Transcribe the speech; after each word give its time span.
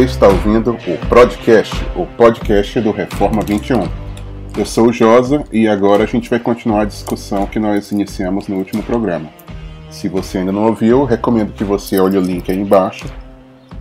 Você 0.00 0.06
está 0.06 0.28
ouvindo 0.28 0.70
o 0.70 1.06
podcast, 1.08 1.74
o 1.94 2.06
podcast 2.06 2.80
do 2.80 2.90
Reforma 2.90 3.42
21. 3.42 3.86
Eu 4.56 4.64
sou 4.64 4.88
o 4.88 4.92
Josa 4.94 5.44
e 5.52 5.68
agora 5.68 6.04
a 6.04 6.06
gente 6.06 6.30
vai 6.30 6.40
continuar 6.40 6.80
a 6.80 6.84
discussão 6.86 7.46
que 7.46 7.58
nós 7.58 7.92
iniciamos 7.92 8.48
no 8.48 8.56
último 8.56 8.82
programa. 8.82 9.30
Se 9.90 10.08
você 10.08 10.38
ainda 10.38 10.52
não 10.52 10.64
ouviu, 10.68 11.04
recomendo 11.04 11.52
que 11.52 11.62
você 11.64 12.00
olhe 12.00 12.16
o 12.16 12.20
link 12.22 12.50
aí 12.50 12.56
embaixo 12.56 13.04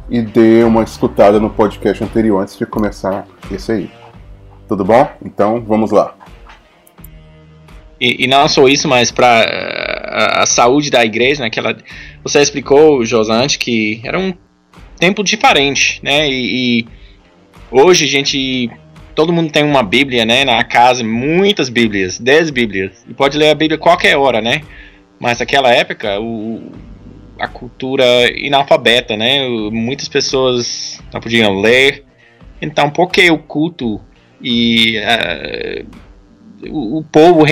e 0.10 0.22
dê 0.22 0.62
uma 0.66 0.84
escutada 0.84 1.40
no 1.40 1.50
podcast 1.50 2.04
anterior 2.04 2.41
antes 2.41 2.58
de 2.58 2.66
começar 2.66 3.26
esse 3.49 3.72
aí. 3.72 3.91
Tudo 4.68 4.84
bom? 4.84 5.10
Então 5.24 5.63
vamos 5.66 5.90
lá. 5.90 6.13
E, 7.98 8.26
e 8.26 8.27
não 8.27 8.46
só 8.49 8.68
isso, 8.68 8.90
mas 8.90 9.10
para 9.10 9.46
a, 10.04 10.44
a, 10.44 10.46
saúde 10.46 10.90
da 10.90 11.05
igreja, 11.05 11.41
né? 11.41 11.49
Ela, 11.55 11.77
você 12.22 12.41
explicou, 12.41 13.05
Josante, 13.05 13.58
que 13.58 14.02
era 14.04 14.20
um 14.20 14.34
tempo 14.99 15.23
diferente, 15.23 15.99
né? 16.03 16.30
E, 16.30 16.81
e, 16.81 16.88
hoje 17.71 18.05
a 18.05 18.07
gente. 18.07 18.70
Todo 19.16 19.34
mundo 19.34 19.52
tem 19.52 19.63
uma 19.63 19.84
Bíblia, 19.84 20.26
né? 20.26 20.45
Na 20.45 20.63
casa, 20.63 21.03
muitas 21.03 21.67
Bíblias, 21.67 22.20
dez 22.20 22.49
Bíblias. 22.49 23.04
E 23.09 23.13
pode 23.13 23.38
ler 23.38 23.49
a 23.49 23.55
Bíblia 23.55 23.77
qualquer 23.77 24.16
hora, 24.17 24.41
né? 24.41 24.62
Mas 25.20 25.40
naquela 25.40 25.70
época, 25.73 26.20
o, 26.21 26.71
a 27.38 27.48
cultura 27.48 28.05
inalfabeta, 28.37 29.18
né? 29.18 29.48
Muitas 29.71 30.07
pessoas 30.07 31.02
não 31.12 31.20
podiam 31.20 31.59
ler. 31.59 32.05
Então, 32.62 32.90
por 32.90 33.09
que 33.09 33.29
o 33.31 33.37
culto 33.37 33.99
e 34.41 34.98
uh, 34.99 35.85
o, 36.70 36.99
o, 36.99 37.04
povo 37.04 37.43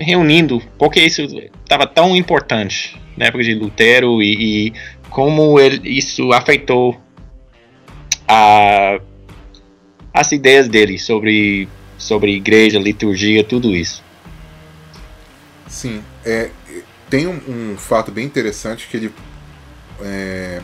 reunindo? 0.00 0.60
Por 0.78 0.90
que 0.90 1.00
isso 1.00 1.22
estava 1.22 1.86
tão 1.86 2.16
importante 2.16 2.96
na 3.16 3.26
época 3.26 3.42
de 3.42 3.54
Lutero 3.54 4.22
e, 4.22 4.68
e 4.68 4.72
como 5.16 5.58
ele, 5.58 5.80
isso 5.88 6.30
afetou 6.30 6.94
a, 8.28 9.00
as 10.12 10.30
ideias 10.30 10.68
dele 10.68 10.98
sobre, 10.98 11.66
sobre 11.96 12.36
igreja, 12.36 12.78
liturgia, 12.78 13.42
tudo 13.42 13.74
isso? 13.74 14.04
Sim, 15.66 16.04
é, 16.22 16.50
tem 17.08 17.26
um, 17.26 17.40
um 17.48 17.78
fato 17.78 18.12
bem 18.12 18.26
interessante 18.26 18.86
que 18.88 18.98
ele 18.98 19.14
é, 20.02 20.60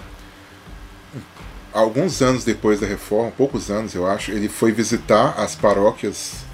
alguns 1.72 2.20
anos 2.20 2.44
depois 2.44 2.78
da 2.78 2.86
reforma, 2.86 3.30
poucos 3.30 3.70
anos 3.70 3.94
eu 3.94 4.06
acho, 4.06 4.32
ele 4.32 4.50
foi 4.50 4.70
visitar 4.70 5.30
as 5.38 5.54
paróquias 5.54 6.44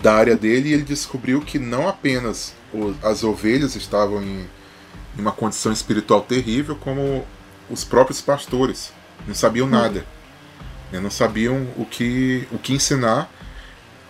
da 0.00 0.14
área 0.14 0.36
dele 0.36 0.68
e 0.68 0.72
ele 0.72 0.84
descobriu 0.84 1.40
que 1.40 1.58
não 1.58 1.88
apenas 1.88 2.54
as 3.02 3.24
ovelhas 3.24 3.74
estavam 3.74 4.22
em, 4.22 4.46
em, 5.18 5.20
uma 5.20 5.32
condição 5.32 5.72
espiritual 5.72 6.20
terrível, 6.20 6.76
como 6.76 7.26
os 7.70 7.84
próprios 7.84 8.20
pastores 8.20 8.92
não 9.26 9.34
sabiam 9.34 9.66
hum. 9.66 9.70
nada, 9.70 10.04
né, 10.92 11.00
não 11.00 11.10
sabiam 11.10 11.68
o 11.76 11.86
que, 11.86 12.46
o 12.50 12.58
que 12.58 12.74
ensinar, 12.74 13.30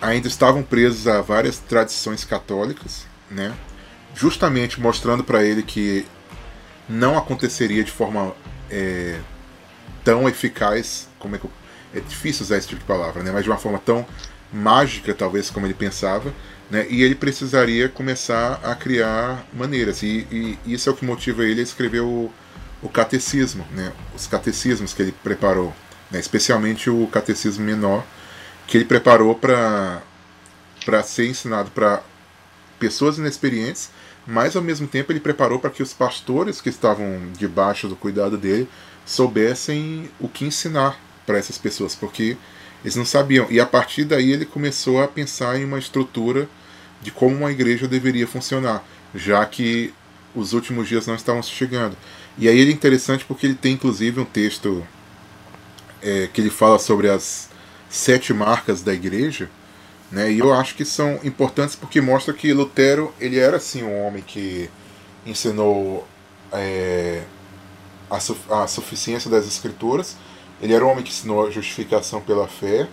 ainda 0.00 0.28
estavam 0.28 0.62
presos 0.62 1.06
a 1.06 1.20
várias 1.20 1.58
tradições 1.58 2.24
católicas, 2.24 3.06
né, 3.30 3.54
justamente 4.14 4.80
mostrando 4.80 5.22
para 5.22 5.44
ele 5.44 5.62
que 5.62 6.06
não 6.88 7.16
aconteceria 7.16 7.84
de 7.84 7.90
forma 7.90 8.34
é, 8.70 9.20
tão 10.04 10.28
eficaz, 10.28 11.08
como 11.18 11.36
é 11.36 11.38
que 11.38 11.44
eu, 11.44 11.50
é 11.94 12.00
difícil 12.00 12.44
usar 12.44 12.56
esse 12.56 12.68
tipo 12.68 12.80
de 12.80 12.86
palavra, 12.86 13.22
né? 13.22 13.30
Mas 13.32 13.44
de 13.44 13.50
uma 13.50 13.58
forma 13.58 13.78
tão 13.78 14.06
mágica, 14.52 15.14
talvez, 15.14 15.50
como 15.50 15.66
ele 15.66 15.74
pensava, 15.74 16.32
né? 16.70 16.86
E 16.88 17.02
ele 17.02 17.14
precisaria 17.14 17.88
começar 17.88 18.60
a 18.62 18.74
criar 18.74 19.44
maneiras. 19.52 20.02
E, 20.02 20.26
e 20.30 20.72
isso 20.72 20.88
é 20.88 20.92
o 20.92 20.96
que 20.96 21.04
motiva 21.04 21.44
ele 21.44 21.60
a 21.60 21.64
escrever 21.64 22.00
o, 22.00 22.30
o 22.82 22.88
catecismo, 22.88 23.66
né? 23.72 23.92
Os 24.14 24.26
catecismos 24.26 24.94
que 24.94 25.02
ele 25.02 25.12
preparou, 25.12 25.74
né? 26.10 26.18
especialmente 26.18 26.88
o 26.88 27.06
catecismo 27.06 27.64
menor, 27.64 28.04
que 28.66 28.76
ele 28.76 28.84
preparou 28.84 29.34
para 29.34 30.02
ser 31.02 31.26
ensinado 31.26 31.70
para 31.70 32.02
pessoas 32.78 33.18
inexperientes 33.18 33.90
mas 34.26 34.54
ao 34.54 34.62
mesmo 34.62 34.86
tempo 34.86 35.12
ele 35.12 35.20
preparou 35.20 35.58
para 35.58 35.70
que 35.70 35.82
os 35.82 35.92
pastores 35.92 36.60
que 36.60 36.68
estavam 36.68 37.20
debaixo 37.36 37.88
do 37.88 37.96
cuidado 37.96 38.36
dele 38.36 38.68
soubessem 39.04 40.10
o 40.20 40.28
que 40.28 40.44
ensinar 40.44 40.98
para 41.26 41.38
essas 41.38 41.58
pessoas, 41.58 41.94
porque 41.94 42.36
eles 42.84 42.96
não 42.96 43.04
sabiam. 43.04 43.46
E 43.50 43.58
a 43.58 43.66
partir 43.66 44.04
daí 44.04 44.30
ele 44.30 44.44
começou 44.44 45.02
a 45.02 45.08
pensar 45.08 45.58
em 45.58 45.64
uma 45.64 45.78
estrutura 45.78 46.48
de 47.00 47.10
como 47.10 47.34
uma 47.34 47.50
igreja 47.50 47.88
deveria 47.88 48.26
funcionar, 48.26 48.84
já 49.14 49.44
que 49.44 49.92
os 50.34 50.52
últimos 50.52 50.88
dias 50.88 51.06
não 51.06 51.14
estavam 51.14 51.42
chegando. 51.42 51.96
E 52.38 52.48
aí 52.48 52.58
ele 52.58 52.70
é 52.70 52.74
interessante 52.74 53.24
porque 53.24 53.46
ele 53.46 53.54
tem 53.54 53.72
inclusive 53.74 54.20
um 54.20 54.24
texto 54.24 54.86
é, 56.02 56.28
que 56.32 56.40
ele 56.40 56.50
fala 56.50 56.78
sobre 56.78 57.08
as 57.08 57.50
sete 57.88 58.32
marcas 58.32 58.82
da 58.82 58.94
igreja, 58.94 59.50
né? 60.10 60.30
E 60.30 60.38
eu 60.38 60.52
acho 60.52 60.74
que 60.74 60.84
são 60.84 61.20
importantes 61.22 61.76
porque 61.76 62.00
mostra 62.00 62.32
que 62.32 62.52
Lutero 62.52 63.12
ele 63.20 63.38
era 63.38 63.56
assim 63.56 63.82
um 63.82 64.06
homem 64.06 64.22
que 64.22 64.70
ensinou 65.26 66.06
é, 66.52 67.22
a, 68.10 68.18
su 68.18 68.36
a, 68.50 68.66
suficiência 68.66 69.30
das 69.30 69.46
escrituras. 69.46 70.16
Ele 70.60 70.74
era 70.74 70.84
um 70.84 70.90
homem 70.90 71.04
que 71.04 71.10
ensinou 71.10 71.46
a 71.46 71.50
justificação 71.50 72.20
pela 72.20 72.46
fé, 72.46 72.88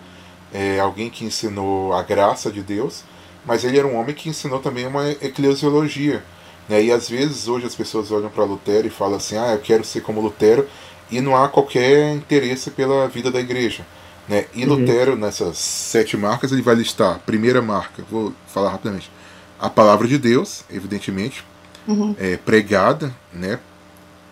é, 0.52 0.78
alguém 0.80 1.10
que 1.10 1.24
ensinou 1.24 1.92
a 1.92 2.02
graça 2.02 2.50
de 2.50 2.62
Deus, 2.62 3.04
mas 3.44 3.64
ele 3.64 3.78
era 3.78 3.86
um 3.86 3.96
homem 3.96 4.14
que 4.14 4.28
ensinou 4.28 4.60
também 4.60 4.86
uma 4.86 5.10
eclesiologia. 5.10 6.24
Né? 6.68 6.84
E 6.84 6.92
às 6.92 7.08
vezes 7.08 7.48
hoje 7.48 7.66
as 7.66 7.74
pessoas 7.74 8.12
olham 8.12 8.28
para 8.28 8.44
Lutero 8.44 8.86
e 8.86 8.90
falam 8.90 9.16
assim: 9.16 9.36
ah, 9.36 9.52
eu 9.52 9.58
quero 9.58 9.84
ser 9.84 10.02
como 10.02 10.20
Lutero, 10.20 10.68
e 11.10 11.20
não 11.20 11.36
há 11.36 11.48
qualquer 11.48 12.14
interesse 12.14 12.70
pela 12.70 13.08
vida 13.08 13.30
da 13.30 13.40
igreja. 13.40 13.86
Né? 14.28 14.46
E 14.54 14.64
uhum. 14.64 14.74
Lutero, 14.74 15.16
nessas 15.16 15.56
sete 15.56 16.16
marcas, 16.16 16.52
ele 16.52 16.62
vai 16.62 16.74
listar: 16.74 17.20
primeira 17.20 17.62
marca, 17.62 18.04
vou 18.10 18.34
falar 18.46 18.70
rapidamente, 18.70 19.10
a 19.58 19.70
palavra 19.70 20.06
de 20.06 20.18
Deus, 20.18 20.64
evidentemente, 20.70 21.44
uhum. 21.86 22.14
é, 22.18 22.36
pregada, 22.36 23.14
né? 23.32 23.58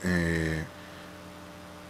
É, 0.05 0.63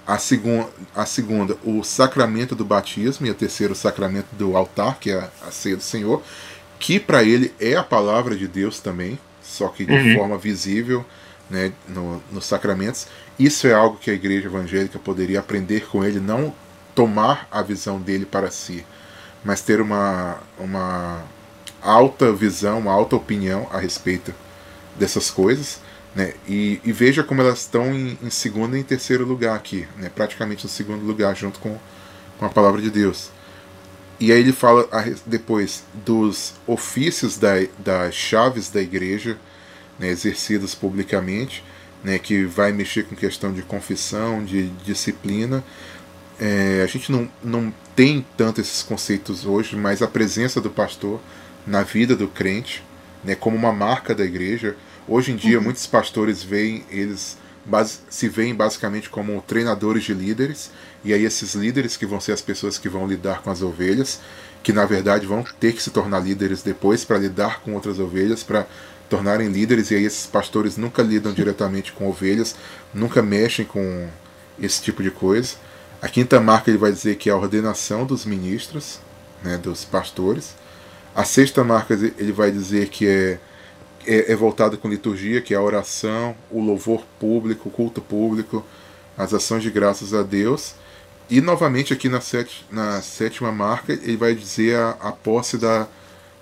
a, 0.07 0.19
segun, 0.19 0.65
a 0.95 1.05
segunda, 1.05 1.59
o 1.65 1.83
sacramento 1.83 2.55
do 2.55 2.65
batismo, 2.65 3.27
e 3.27 3.31
a 3.31 3.35
terceira, 3.35 3.73
o 3.73 3.77
sacramento 3.77 4.29
do 4.33 4.57
altar, 4.57 4.99
que 5.01 5.11
é 5.11 5.29
a 5.47 5.51
ceia 5.51 5.77
do 5.77 5.83
Senhor, 5.83 6.23
que 6.79 7.01
para 7.01 7.25
ele 7.25 7.53
é 7.59 7.75
a 7.75 7.83
palavra 7.83 8.37
de 8.37 8.47
Deus 8.47 8.79
também, 8.79 9.19
só 9.47 9.69
que 9.69 9.85
de 9.85 9.93
uhum. 9.93 10.15
forma 10.17 10.37
visível 10.37 11.05
né, 11.49 11.73
no, 11.89 12.23
nos 12.31 12.45
sacramentos. 12.45 13.07
Isso 13.39 13.67
é 13.67 13.73
algo 13.73 13.97
que 13.97 14.11
a 14.11 14.15
igreja 14.15 14.47
evangélica 14.47 14.99
poderia 14.99 15.41
aprender 15.41 15.87
com 15.87 16.05
ele, 16.05 16.21
não 16.21 16.53
tomar 16.95 17.47
a 17.51 17.63
visão 17.63 18.01
dele 18.01 18.27
para 18.27 18.51
si, 18.51 18.85
mas 19.45 19.61
ter 19.61 19.81
uma, 19.81 20.39
uma 20.59 21.23
alta 21.83 22.33
visão, 22.33 22.79
uma 22.79 22.93
alta 22.93 23.15
opinião 23.17 23.69
a 23.71 23.79
respeito 23.79 24.35
dessas 24.99 25.31
coisas. 25.31 25.81
Né? 26.15 26.33
E, 26.49 26.81
e 26.83 26.93
veja 26.93 27.23
como 27.23 27.43
elas 27.43 27.61
estão 27.61 27.95
em, 27.95 28.19
em, 28.23 28.31
segundo 28.31 28.77
e 28.77 28.81
em 28.81 28.83
terceiro 28.83 29.27
lugar 29.27 29.55
aqui, 29.55 29.87
né? 29.99 30.11
praticamente 30.13 30.65
no 30.65 30.71
segundo 30.71 31.05
lugar, 31.05 31.37
junto 31.37 31.61
com, 31.61 31.79
com 32.39 32.47
a 32.47 32.49
palavra 32.49 32.81
de 32.81 32.91
Deus. 32.91 33.31
E 34.19 34.33
aí 34.33 34.41
ele 34.41 34.53
fala 34.53 34.89
depois 35.27 35.85
dos 36.05 36.55
ofícios 36.67 37.37
da, 37.37 37.55
das 37.79 38.15
chaves 38.15 38.71
da 38.71 38.81
igreja, 38.81 39.39
né, 39.99 40.09
exercidos 40.09 40.75
publicamente, 40.75 41.63
né, 42.03 42.19
que 42.19 42.45
vai 42.45 42.73
mexer 42.73 43.05
com 43.05 43.15
questão 43.15 43.53
de 43.53 43.63
confissão, 43.63 44.45
de 44.45 44.69
disciplina, 44.85 45.63
é, 46.39 46.83
a 46.83 46.87
gente 46.87 47.11
não, 47.11 47.29
não 47.43 47.73
tem 47.95 48.25
tanto 48.37 48.61
esses 48.61 48.83
conceitos 48.83 49.47
hoje, 49.47 49.75
mas 49.75 50.03
a 50.03 50.07
presença 50.07 50.61
do 50.61 50.71
pastor 50.71 51.21
na 51.67 51.83
vida 51.83 52.15
do 52.15 52.29
crente, 52.29 52.83
né, 53.25 53.35
como 53.35 53.57
uma 53.57 53.73
marca 53.73 54.15
da 54.15 54.25
igreja. 54.25 54.77
Hoje 55.09 55.33
em 55.33 55.37
dia, 55.37 55.59
uhum. 55.59 55.65
muitos 55.65 55.87
pastores 55.87 56.43
veem 56.43 56.85
eles 56.91 57.39
se 58.09 58.29
veem 58.29 58.55
basicamente 58.55 59.11
como 59.11 59.43
treinadores 59.43 60.05
de 60.05 60.15
líderes, 60.15 60.71
e 61.05 61.13
aí 61.13 61.25
esses 61.25 61.55
líderes 61.55 61.97
que 61.97 62.07
vão 62.07 62.21
ser 62.21 62.33
as 62.33 62.41
pessoas 62.41 62.79
que 62.79 62.89
vão 62.89 63.07
lidar 63.07 63.43
com 63.43 63.51
as 63.51 63.63
ovelhas, 63.63 64.21
que 64.63 64.73
na 64.73 64.85
verdade 64.85 65.27
vão 65.27 65.45
ter 65.61 65.73
que 65.73 65.83
se 65.83 65.91
tornar 65.91 66.21
líderes 66.21 66.63
depois 66.63 67.05
para 67.05 67.19
lidar 67.19 67.61
com 67.61 67.75
outras 67.75 67.99
ovelhas, 67.99 68.43
para 68.43 68.67
tornarem 69.09 69.49
líderes, 69.49 69.91
e 69.91 69.95
aí 69.95 70.05
esses 70.05 70.27
pastores 70.27 70.77
nunca 70.77 71.03
lidam 71.03 71.33
diretamente 71.33 71.93
com 71.93 72.09
ovelhas, 72.09 72.57
nunca 72.93 73.23
mexem 73.23 73.65
com 73.65 74.09
esse 74.61 74.83
tipo 74.83 75.03
de 75.03 75.11
coisa. 75.11 75.55
A 76.03 76.09
quinta 76.09 76.41
marca 76.41 76.71
ele 76.71 76.79
vai 76.79 76.93
dizer 76.93 77.17
que 77.17 77.31
é 77.31 77.33
a 77.33 77.37
ordenação 77.37 78.05
dos 78.05 78.25
ministros, 78.25 79.01
né, 79.43 79.57
dos 79.57 79.85
pastores. 79.85 80.55
A 81.15 81.25
sexta 81.25 81.65
marca 81.65 81.95
ele 81.95 82.33
vai 82.33 82.51
dizer 82.51 82.89
que 82.89 83.07
é, 83.07 83.39
é, 84.07 84.33
é 84.33 84.37
voltada 84.37 84.77
com 84.77 84.89
liturgia, 84.89 85.41
que 85.41 85.55
é 85.55 85.57
a 85.57 85.63
oração, 85.63 86.37
o 86.51 86.61
louvor 86.61 87.05
público, 87.19 87.69
o 87.69 87.73
culto 87.73 88.01
público, 88.01 88.65
as 89.17 89.33
ações 89.35 89.63
de 89.63 89.71
graças 89.71 90.15
a 90.15 90.23
Deus. 90.23 90.75
E 91.29 91.41
novamente 91.41 91.93
aqui 91.93 92.09
na, 92.09 92.21
set, 92.21 92.65
na 92.71 93.03
sétima 93.03 93.51
marca 93.51 93.93
ele 93.93 94.17
vai 94.17 94.35
dizer 94.35 94.77
a, 94.77 94.91
a 95.01 95.13
posse 95.13 95.59
da, 95.59 95.89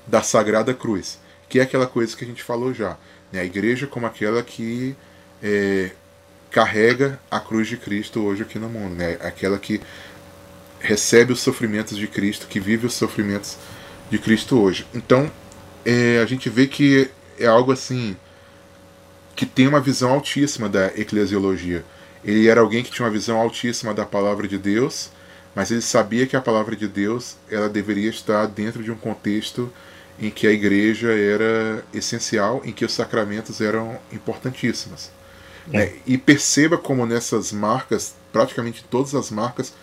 da 0.07 0.23
Sagrada 0.23 0.75
Cruz, 0.75 1.19
que 1.49 1.59
é 1.59 1.63
aquela 1.63 1.87
coisa 1.87 2.17
que 2.17 2.25
a 2.25 2.27
gente 2.27 2.43
falou 2.43 2.75
já. 2.75 2.97
Né? 3.33 3.41
A 3.41 3.45
igreja 3.45 3.87
como 3.87 4.07
aquela 4.07 4.43
que 4.43 4.95
é, 5.43 5.91
carrega 6.51 7.19
a 7.31 7.41
cruz 7.41 7.67
de 7.67 7.77
Cristo 7.77 8.23
hoje 8.23 8.43
aqui 8.43 8.59
no 8.59 8.69
mundo, 8.69 8.95
né? 8.95 9.19
Aquela 9.21 9.59
que 9.59 9.81
recebe 10.79 11.33
os 11.33 11.41
sofrimentos 11.41 11.97
de 11.97 12.07
Cristo, 12.07 12.47
que 12.47 12.61
vive 12.61 12.87
os 12.87 12.95
sofrimentos 12.95 13.57
de 14.09 14.19
Cristo 14.19 14.61
hoje. 14.61 14.87
Então, 14.95 15.31
é, 15.85 16.21
a 16.23 16.27
gente 16.27 16.49
vê 16.49 16.67
que 16.67 17.11
é 17.39 17.47
algo 17.47 17.73
assim 17.73 18.17
que 19.35 19.45
tem 19.45 19.67
uma 19.67 19.81
visão 19.81 20.13
altíssima 20.13 20.69
da 20.69 20.87
eclesiologia. 20.97 21.85
Ele 22.25 22.49
era 22.49 22.61
alguém 22.61 22.83
que 22.83 22.91
tinha 22.91 23.05
uma 23.05 23.13
visão 23.13 23.39
altíssima 23.39 23.93
da 23.93 24.07
palavra 24.07 24.49
de 24.49 24.57
Deus, 24.57 25.11
mas 25.55 25.71
ele 25.71 25.83
sabia 25.83 26.27
que 26.27 26.37
a 26.37 26.41
palavra 26.41 26.75
de 26.75 26.89
Deus 26.89 27.37
ela 27.51 27.69
deveria 27.69 28.11
estar 28.11 28.47
dentro 28.47 28.83
de 28.83 28.91
um 28.91 28.97
contexto 28.97 29.71
em 30.19 30.31
que 30.31 30.47
a 30.47 30.51
igreja 30.51 31.13
era 31.13 31.85
essencial, 31.93 32.63
em 32.65 32.73
que 32.73 32.85
os 32.85 32.93
sacramentos 32.93 33.61
eram 33.61 33.99
importantíssimos. 34.13 35.11
É. 35.73 35.79
Né? 35.79 35.93
E 36.07 36.17
perceba 36.17 36.79
como 36.79 37.05
nessas 37.05 37.53
marcas, 37.53 38.15
praticamente 38.33 38.85
todas 38.89 39.15
as 39.15 39.31
marcas, 39.31 39.75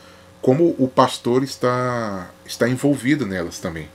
como 0.41 0.75
o 0.79 0.87
pastor 0.87 1.43
está, 1.43 2.29
está 2.45 2.67
envolvido 2.67 3.25
nelas 3.25 3.59
também. 3.59 3.89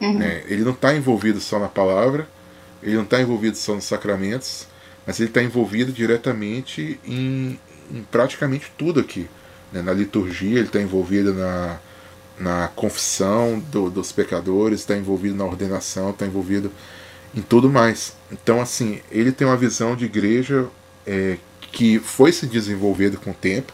Uhum. 0.00 0.18
Né? 0.18 0.42
Ele 0.46 0.62
não 0.62 0.72
está 0.72 0.94
envolvido 0.94 1.40
só 1.40 1.58
na 1.58 1.68
palavra, 1.68 2.28
ele 2.86 2.94
não 2.94 3.02
está 3.02 3.20
envolvido 3.20 3.56
só 3.56 3.74
nos 3.74 3.84
sacramentos, 3.84 4.68
mas 5.04 5.18
ele 5.18 5.28
está 5.28 5.42
envolvido 5.42 5.92
diretamente 5.92 7.00
em, 7.04 7.58
em, 7.90 8.02
praticamente 8.12 8.72
tudo 8.78 9.00
aqui. 9.00 9.28
Né? 9.72 9.82
Na 9.82 9.92
liturgia, 9.92 10.58
ele 10.58 10.68
está 10.68 10.80
envolvido 10.80 11.34
na, 11.34 11.80
na 12.38 12.68
confissão 12.68 13.58
do, 13.58 13.90
dos 13.90 14.12
pecadores, 14.12 14.80
está 14.80 14.96
envolvido 14.96 15.34
na 15.34 15.44
ordenação, 15.44 16.10
está 16.10 16.24
envolvido 16.24 16.70
em 17.34 17.42
tudo 17.42 17.68
mais. 17.68 18.14
Então, 18.30 18.60
assim, 18.60 19.00
ele 19.10 19.32
tem 19.32 19.44
uma 19.44 19.56
visão 19.56 19.96
de 19.96 20.04
igreja 20.04 20.68
é, 21.04 21.38
que 21.72 21.98
foi 21.98 22.30
se 22.30 22.46
desenvolvendo 22.46 23.18
com 23.18 23.32
o 23.32 23.34
tempo, 23.34 23.72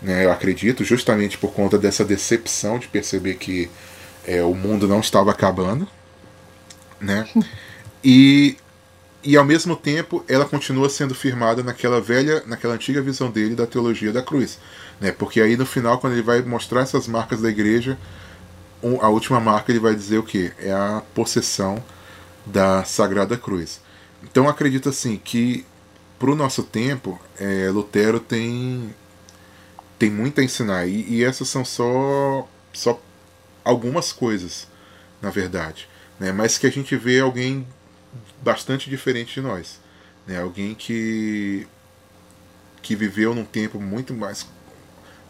né, 0.00 0.24
eu 0.24 0.30
acredito, 0.30 0.84
justamente 0.84 1.36
por 1.36 1.52
conta 1.52 1.76
dessa 1.76 2.04
decepção 2.04 2.78
de 2.78 2.86
perceber 2.86 3.34
que 3.34 3.68
é, 4.24 4.42
o 4.42 4.54
mundo 4.54 4.86
não 4.86 5.00
estava 5.00 5.32
acabando, 5.32 5.88
né? 7.00 7.26
E, 8.08 8.56
e 9.24 9.36
ao 9.36 9.44
mesmo 9.44 9.74
tempo 9.74 10.24
ela 10.28 10.44
continua 10.44 10.88
sendo 10.88 11.12
firmada 11.12 11.60
naquela 11.60 12.00
velha, 12.00 12.40
naquela 12.46 12.74
antiga 12.74 13.02
visão 13.02 13.32
dele 13.32 13.56
da 13.56 13.66
teologia 13.66 14.12
da 14.12 14.22
cruz, 14.22 14.60
né? 15.00 15.10
Porque 15.10 15.40
aí 15.40 15.56
no 15.56 15.66
final, 15.66 15.98
quando 15.98 16.12
ele 16.12 16.22
vai 16.22 16.40
mostrar 16.40 16.82
essas 16.82 17.08
marcas 17.08 17.42
da 17.42 17.50
igreja, 17.50 17.98
a 19.00 19.08
última 19.08 19.40
marca 19.40 19.72
ele 19.72 19.80
vai 19.80 19.92
dizer 19.92 20.18
o 20.18 20.22
que? 20.22 20.52
É 20.56 20.70
a 20.70 21.02
possessão 21.16 21.82
da 22.46 22.84
Sagrada 22.84 23.36
Cruz. 23.36 23.80
Então 24.22 24.48
acredito 24.48 24.88
assim 24.88 25.16
que 25.16 25.66
para 26.16 26.30
o 26.30 26.36
nosso 26.36 26.62
tempo, 26.62 27.20
é, 27.40 27.68
Lutero 27.70 28.20
tem 28.20 28.94
tem 29.98 30.10
muito 30.10 30.40
a 30.40 30.44
ensinar 30.44 30.86
e, 30.86 31.04
e, 31.08 31.24
essas 31.24 31.48
são 31.48 31.64
só 31.64 32.48
só 32.72 33.00
algumas 33.64 34.12
coisas, 34.12 34.68
na 35.20 35.30
verdade, 35.30 35.88
né? 36.20 36.30
Mas 36.30 36.56
que 36.56 36.68
a 36.68 36.70
gente 36.70 36.94
vê 36.94 37.18
alguém 37.18 37.66
bastante 38.42 38.88
diferente 38.90 39.34
de 39.34 39.40
nós, 39.40 39.80
né? 40.26 40.40
Alguém 40.40 40.74
que 40.74 41.66
que 42.82 42.94
viveu 42.94 43.34
num 43.34 43.44
tempo 43.44 43.80
muito 43.80 44.14
mais 44.14 44.46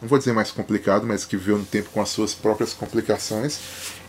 não 0.01 0.09
vou 0.09 0.19
dizer 0.19 0.33
mais 0.33 0.51
complicado, 0.51 1.07
mas 1.07 1.25
que 1.25 1.37
viveu 1.37 1.57
num 1.57 1.65
tempo 1.65 1.89
com 1.91 2.03
as 2.03 2.11
suas 2.11 2.35
próprias 2.35 2.75
complicações 2.75 3.59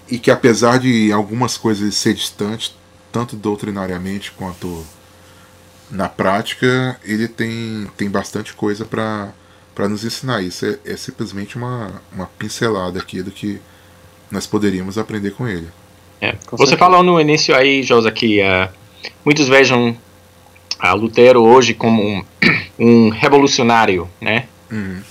e 0.10 0.20
que 0.20 0.32
apesar 0.32 0.80
de 0.80 1.12
algumas 1.12 1.58
coisas 1.58 1.96
ser 1.96 2.14
distante, 2.14 2.76
tanto 3.12 3.36
doutrinariamente 3.36 4.32
quanto 4.32 4.86
na 5.90 6.10
prática, 6.10 7.00
ele 7.04 7.28
tem, 7.28 7.90
tem 7.96 8.10
bastante 8.10 8.54
coisa 8.54 8.86
para 8.86 9.34
para 9.78 9.88
nos 9.88 10.04
ensinar. 10.04 10.42
Isso 10.42 10.66
é, 10.66 10.80
é, 10.84 10.98
simplesmente 10.98 11.56
uma, 11.56 12.02
uma 12.12 12.26
pincelada 12.26 13.00
aqui 13.00 13.22
do 13.22 13.30
que 13.30 13.62
nós 14.32 14.48
poderíamos 14.48 14.98
aprender 14.98 15.32
com 15.32 15.48
ele. 15.48 15.70
É. 16.22 16.36
Você 16.52 16.76
falou 16.76 17.04
no 17.04 17.20
início 17.20 17.56
aí, 17.56 17.84
Josa, 17.84 18.12
que 18.12 18.42
uh, 18.42 18.70
muitos 19.24 19.48
vejam 19.48 19.96
uh, 20.84 20.96
Lutero 20.96 21.44
hoje 21.44 21.74
como 21.74 22.04
um, 22.04 22.24
um 22.80 23.10
revolucionário, 23.10 24.10
né? 24.20 24.46
Uhum. 24.72 25.02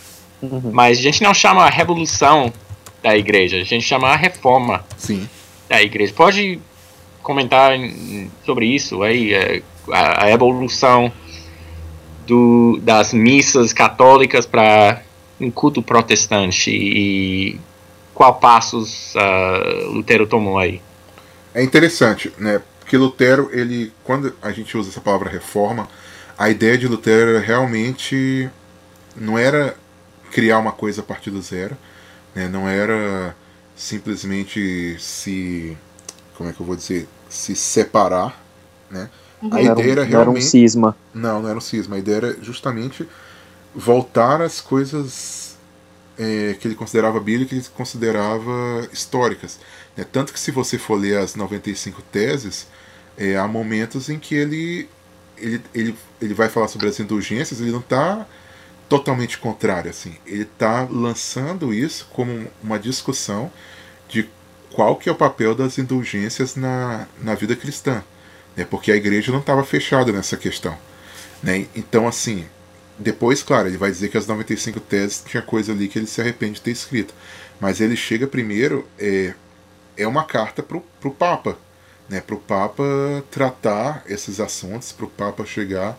Uhum. 0.43 0.71
Mas 0.73 0.99
a 0.99 1.03
gente 1.03 1.23
não 1.23 1.33
chama 1.33 1.65
a 1.65 1.71
revolução 1.71 2.53
da 3.03 3.17
igreja, 3.17 3.57
a 3.57 3.65
gente 3.65 3.85
chama 3.85 4.09
a 4.09 4.17
reforma 4.17 4.85
Sim. 4.97 5.29
da 5.69 5.81
igreja. 5.83 6.13
Pode 6.15 6.61
comentar 7.23 7.73
sobre 8.45 8.67
isso 8.67 9.03
aí, 9.03 9.33
uh, 9.35 9.63
a, 9.93 10.25
a 10.25 10.31
evolução 10.31 11.13
do, 12.27 12.81
das 12.83 13.15
missas 13.15 13.73
católicas 13.73 14.45
para 14.45 15.03
um 15.41 15.51
culto 15.51 15.83
protestante 15.83 16.71
e 16.71 17.61
qual 18.15 18.35
passos 18.35 19.15
uh, 19.15 19.93
Lutero 19.93 20.27
tomou 20.27 20.59
aí? 20.59 20.81
É 21.57 21.63
interessante, 21.63 22.31
né? 22.37 22.61
Porque 22.79 22.99
Lutero, 22.99 23.49
ele, 23.51 23.91
quando 24.05 24.37
a 24.43 24.53
gente 24.53 24.77
usa 24.77 24.91
essa 24.91 25.01
palavra 25.01 25.31
reforma, 25.31 25.89
a 26.37 26.51
ideia 26.51 26.77
de 26.77 26.87
Lutero 26.87 27.31
era 27.31 27.41
realmente 27.41 28.51
não 29.17 29.39
era 29.39 29.75
criar 30.31 30.59
uma 30.59 30.71
coisa 30.71 31.01
a 31.01 31.05
partir 31.05 31.31
do 31.31 31.41
zero, 31.41 31.75
né? 32.35 32.47
Não 32.47 32.69
era 32.69 33.35
simplesmente 33.75 34.99
se 35.01 35.75
como 36.37 36.51
é 36.51 36.53
que 36.53 36.61
eu 36.61 36.67
vou 36.67 36.77
dizer, 36.77 37.09
se 37.27 37.57
separar, 37.57 38.39
né? 38.91 39.09
A 39.51 39.63
ideia 39.63 39.93
era, 39.93 40.03
era 40.03 40.05
realmente. 40.05 40.13
Não 40.13 40.21
era 40.21 40.31
um 40.31 40.41
cisma. 40.43 40.97
Não, 41.15 41.41
não 41.41 41.49
era 41.49 41.57
um 41.57 41.63
cisma. 41.63 41.97
A 41.97 41.99
ideia 41.99 42.17
era 42.17 42.37
justamente 42.43 43.09
voltar 43.75 44.43
às 44.43 44.61
coisas 44.61 45.56
é, 46.19 46.55
que 46.59 46.67
ele 46.69 46.75
considerava 46.75 47.21
bíblicas, 47.21 47.49
que 47.49 47.55
ele 47.55 47.77
considerava 47.77 48.89
históricas. 48.93 49.59
Né? 49.97 50.05
Tanto 50.11 50.33
que, 50.33 50.41
se 50.41 50.51
você 50.51 50.79
for 50.79 50.97
ler 50.97 51.19
as 51.19 51.35
95 51.35 52.03
teses, 52.03 52.67
é, 53.17 53.37
há 53.37 53.47
momentos 53.47 54.09
em 54.09 54.19
que 54.19 54.35
ele, 54.35 54.89
ele, 55.37 55.63
ele, 55.75 55.95
ele 56.21 56.35
vai 56.35 56.49
falar 56.49 56.69
sobre 56.69 56.89
as 56.89 56.99
indulgências, 57.01 57.61
ele 57.61 57.73
não 57.73 57.81
está 57.81 58.27
totalmente 58.89 59.39
contrário. 59.39 59.91
Assim. 59.91 60.17
Ele 60.27 60.43
está 60.43 60.87
lançando 60.91 61.73
isso 61.73 62.09
como 62.13 62.47
uma 62.63 62.79
discussão 62.79 63.51
de 64.09 64.29
qual 64.73 64.97
que 64.97 65.09
é 65.09 65.13
o 65.13 65.17
papel 65.17 65.55
das 65.55 65.79
indulgências 65.79 66.57
na, 66.57 67.07
na 67.21 67.35
vida 67.35 67.57
cristã 67.57 68.03
né, 68.57 68.65
porque 68.69 68.91
a 68.91 68.97
igreja 68.97 69.31
não 69.31 69.41
estava 69.41 69.63
fechada 69.63 70.11
nessa 70.11 70.37
questão. 70.37 70.77
Né? 71.43 71.67
Então, 71.77 72.09
assim, 72.09 72.47
depois, 72.99 73.43
claro, 73.43 73.69
ele 73.69 73.77
vai 73.77 73.91
dizer 73.91 74.09
que 74.09 74.17
as 74.17 74.27
95 74.27 74.81
teses 74.81 75.23
tinha 75.27 75.43
coisa 75.43 75.73
ali 75.73 75.89
que 75.89 75.99
ele 75.99 76.07
se 76.07 76.21
arrepende 76.21 76.55
de 76.55 76.63
ter 76.63 76.71
escrito. 76.71 77.15
Mas 77.61 77.81
ele 77.81 77.97
chega 77.97 78.27
primeiro, 78.27 78.87
é, 78.99 79.35
é 79.97 80.07
uma 80.07 80.25
carta 80.25 80.63
para 80.63 80.79
o 80.79 81.11
Papa, 81.11 81.59
né, 82.09 82.21
para 82.21 82.35
o 82.35 82.39
Papa 82.39 82.85
tratar 83.31 84.03
esses 84.07 84.41
assuntos, 84.41 84.93
para 84.93 85.07
o 85.07 85.11
Papa 85.11 85.45
chegar 85.45 85.99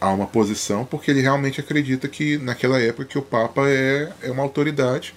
a 0.00 0.08
uma 0.10 0.26
posição, 0.26 0.84
porque 0.84 1.10
ele 1.10 1.20
realmente 1.20 1.60
acredita 1.60 2.08
que 2.08 2.38
naquela 2.38 2.80
época 2.80 3.04
que 3.04 3.18
o 3.18 3.22
Papa 3.22 3.68
é, 3.68 4.10
é 4.22 4.30
uma 4.30 4.42
autoridade 4.42 5.14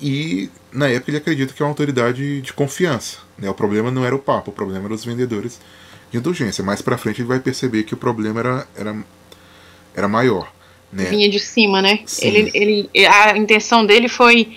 e 0.00 0.50
na 0.70 0.88
época 0.88 1.10
ele 1.10 1.18
acredita 1.18 1.54
que 1.54 1.62
é 1.62 1.64
uma 1.64 1.70
autoridade 1.70 2.42
de 2.42 2.52
confiança. 2.52 3.18
Né? 3.38 3.48
O 3.48 3.54
problema 3.54 3.90
não 3.90 4.04
era 4.04 4.14
o 4.14 4.18
Papa, 4.18 4.50
o 4.50 4.52
problema 4.52 4.84
eram 4.84 4.94
os 4.94 5.04
vendedores 5.04 5.58
de 6.10 6.18
indulgência. 6.18 6.62
Mais 6.62 6.82
para 6.82 6.98
frente 6.98 7.22
ele 7.22 7.28
vai 7.28 7.40
perceber 7.40 7.84
que 7.84 7.94
o 7.94 7.96
problema 7.96 8.40
era, 8.40 8.66
era, 8.76 8.96
era 9.94 10.08
maior. 10.08 10.52
Né? 10.92 11.04
Vinha 11.06 11.28
de 11.28 11.38
cima, 11.38 11.80
né? 11.80 12.00
Ele, 12.20 12.50
ele, 12.52 12.90
a 13.08 13.36
intenção 13.36 13.86
dele 13.86 14.08
foi 14.08 14.56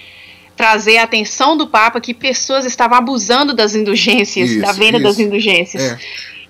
trazer 0.55 0.97
a 0.97 1.03
atenção 1.03 1.55
do 1.57 1.67
Papa 1.67 1.99
que 2.01 2.13
pessoas 2.13 2.65
estavam 2.65 2.97
abusando 2.97 3.53
das 3.53 3.75
indulgências, 3.75 4.51
isso, 4.51 4.61
da 4.61 4.71
venda 4.71 4.97
isso. 4.97 5.03
das 5.03 5.19
indulgências. 5.19 5.83
É. 5.83 5.99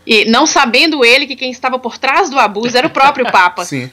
E 0.05 0.25
não 0.25 0.45
sabendo 0.45 1.03
ele 1.03 1.25
que 1.25 1.35
quem 1.35 1.49
estava 1.49 1.79
por 1.79 1.97
trás 1.97 2.29
do 2.29 2.37
abuso 2.37 2.77
era 2.77 2.85
o 2.85 2.91
próprio 2.91 3.31
Papa. 3.31 3.65
Sim. 3.65 3.89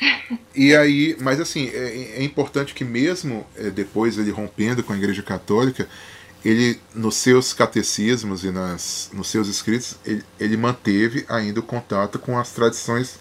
E 0.55 0.77
aí, 0.77 1.17
mas 1.21 1.41
assim, 1.41 1.71
é, 1.73 2.19
é 2.19 2.23
importante 2.23 2.75
que 2.75 2.85
mesmo 2.85 3.47
é, 3.57 3.71
depois 3.71 4.19
ele 4.19 4.31
rompendo 4.31 4.83
com 4.83 4.93
a 4.93 4.97
Igreja 4.97 5.23
Católica, 5.23 5.89
ele 6.45 6.79
nos 6.95 7.17
seus 7.17 7.55
catecismos 7.55 8.45
e 8.45 8.51
nas, 8.51 9.11
nos 9.13 9.29
seus 9.29 9.49
escritos 9.49 9.97
ele, 10.05 10.23
ele 10.39 10.57
manteve 10.57 11.25
ainda 11.29 11.61
o 11.61 11.63
contato 11.63 12.19
com 12.19 12.39
as 12.39 12.51
tradições 12.51 13.19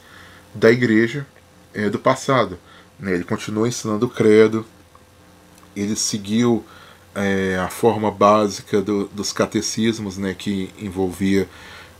da 0.53 0.71
igreja 0.71 1.25
é, 1.73 1.89
do 1.89 1.99
passado 1.99 2.57
né? 2.99 3.13
ele 3.13 3.23
continuou 3.23 3.67
ensinando 3.67 4.05
o 4.05 4.09
credo 4.09 4.65
ele 5.75 5.95
seguiu 5.95 6.63
é, 7.15 7.57
a 7.57 7.69
forma 7.69 8.11
básica 8.11 8.81
do, 8.81 9.07
dos 9.07 9.31
catecismos 9.33 10.17
né, 10.17 10.33
que 10.33 10.69
envolvia 10.77 11.47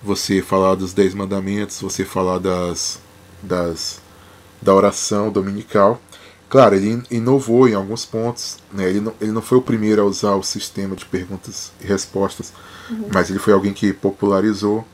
você 0.04 0.42
falar 0.42 0.76
dos 0.76 0.94
dez 0.94 1.14
mandamentos 1.14 1.82
você 1.82 2.06
falar 2.06 2.40
das, 2.40 3.00
das 3.44 4.02
da 4.62 4.74
oração 4.74 5.32
dominical 5.32 6.00
Claro, 6.52 6.76
ele 6.76 7.02
inovou 7.10 7.70
em 7.70 7.74
alguns 7.74 8.06
pontos, 8.06 8.58
né? 8.74 8.90
ele, 8.90 9.00
não, 9.00 9.14
ele 9.22 9.32
não 9.32 9.42
foi 9.42 9.58
o 9.58 9.62
primeiro 9.62 10.02
a 10.02 10.06
usar 10.06 10.36
o 10.36 10.44
sistema 10.44 10.98
de 10.98 11.06
perguntas 11.06 11.72
e 11.80 11.88
respostas, 11.88 12.52
uhum. 12.90 13.08
mas 13.14 13.30
ele 13.30 13.40
foi 13.40 13.54
alguém 13.54 13.72
que 13.72 13.94
popularizou 13.94 14.86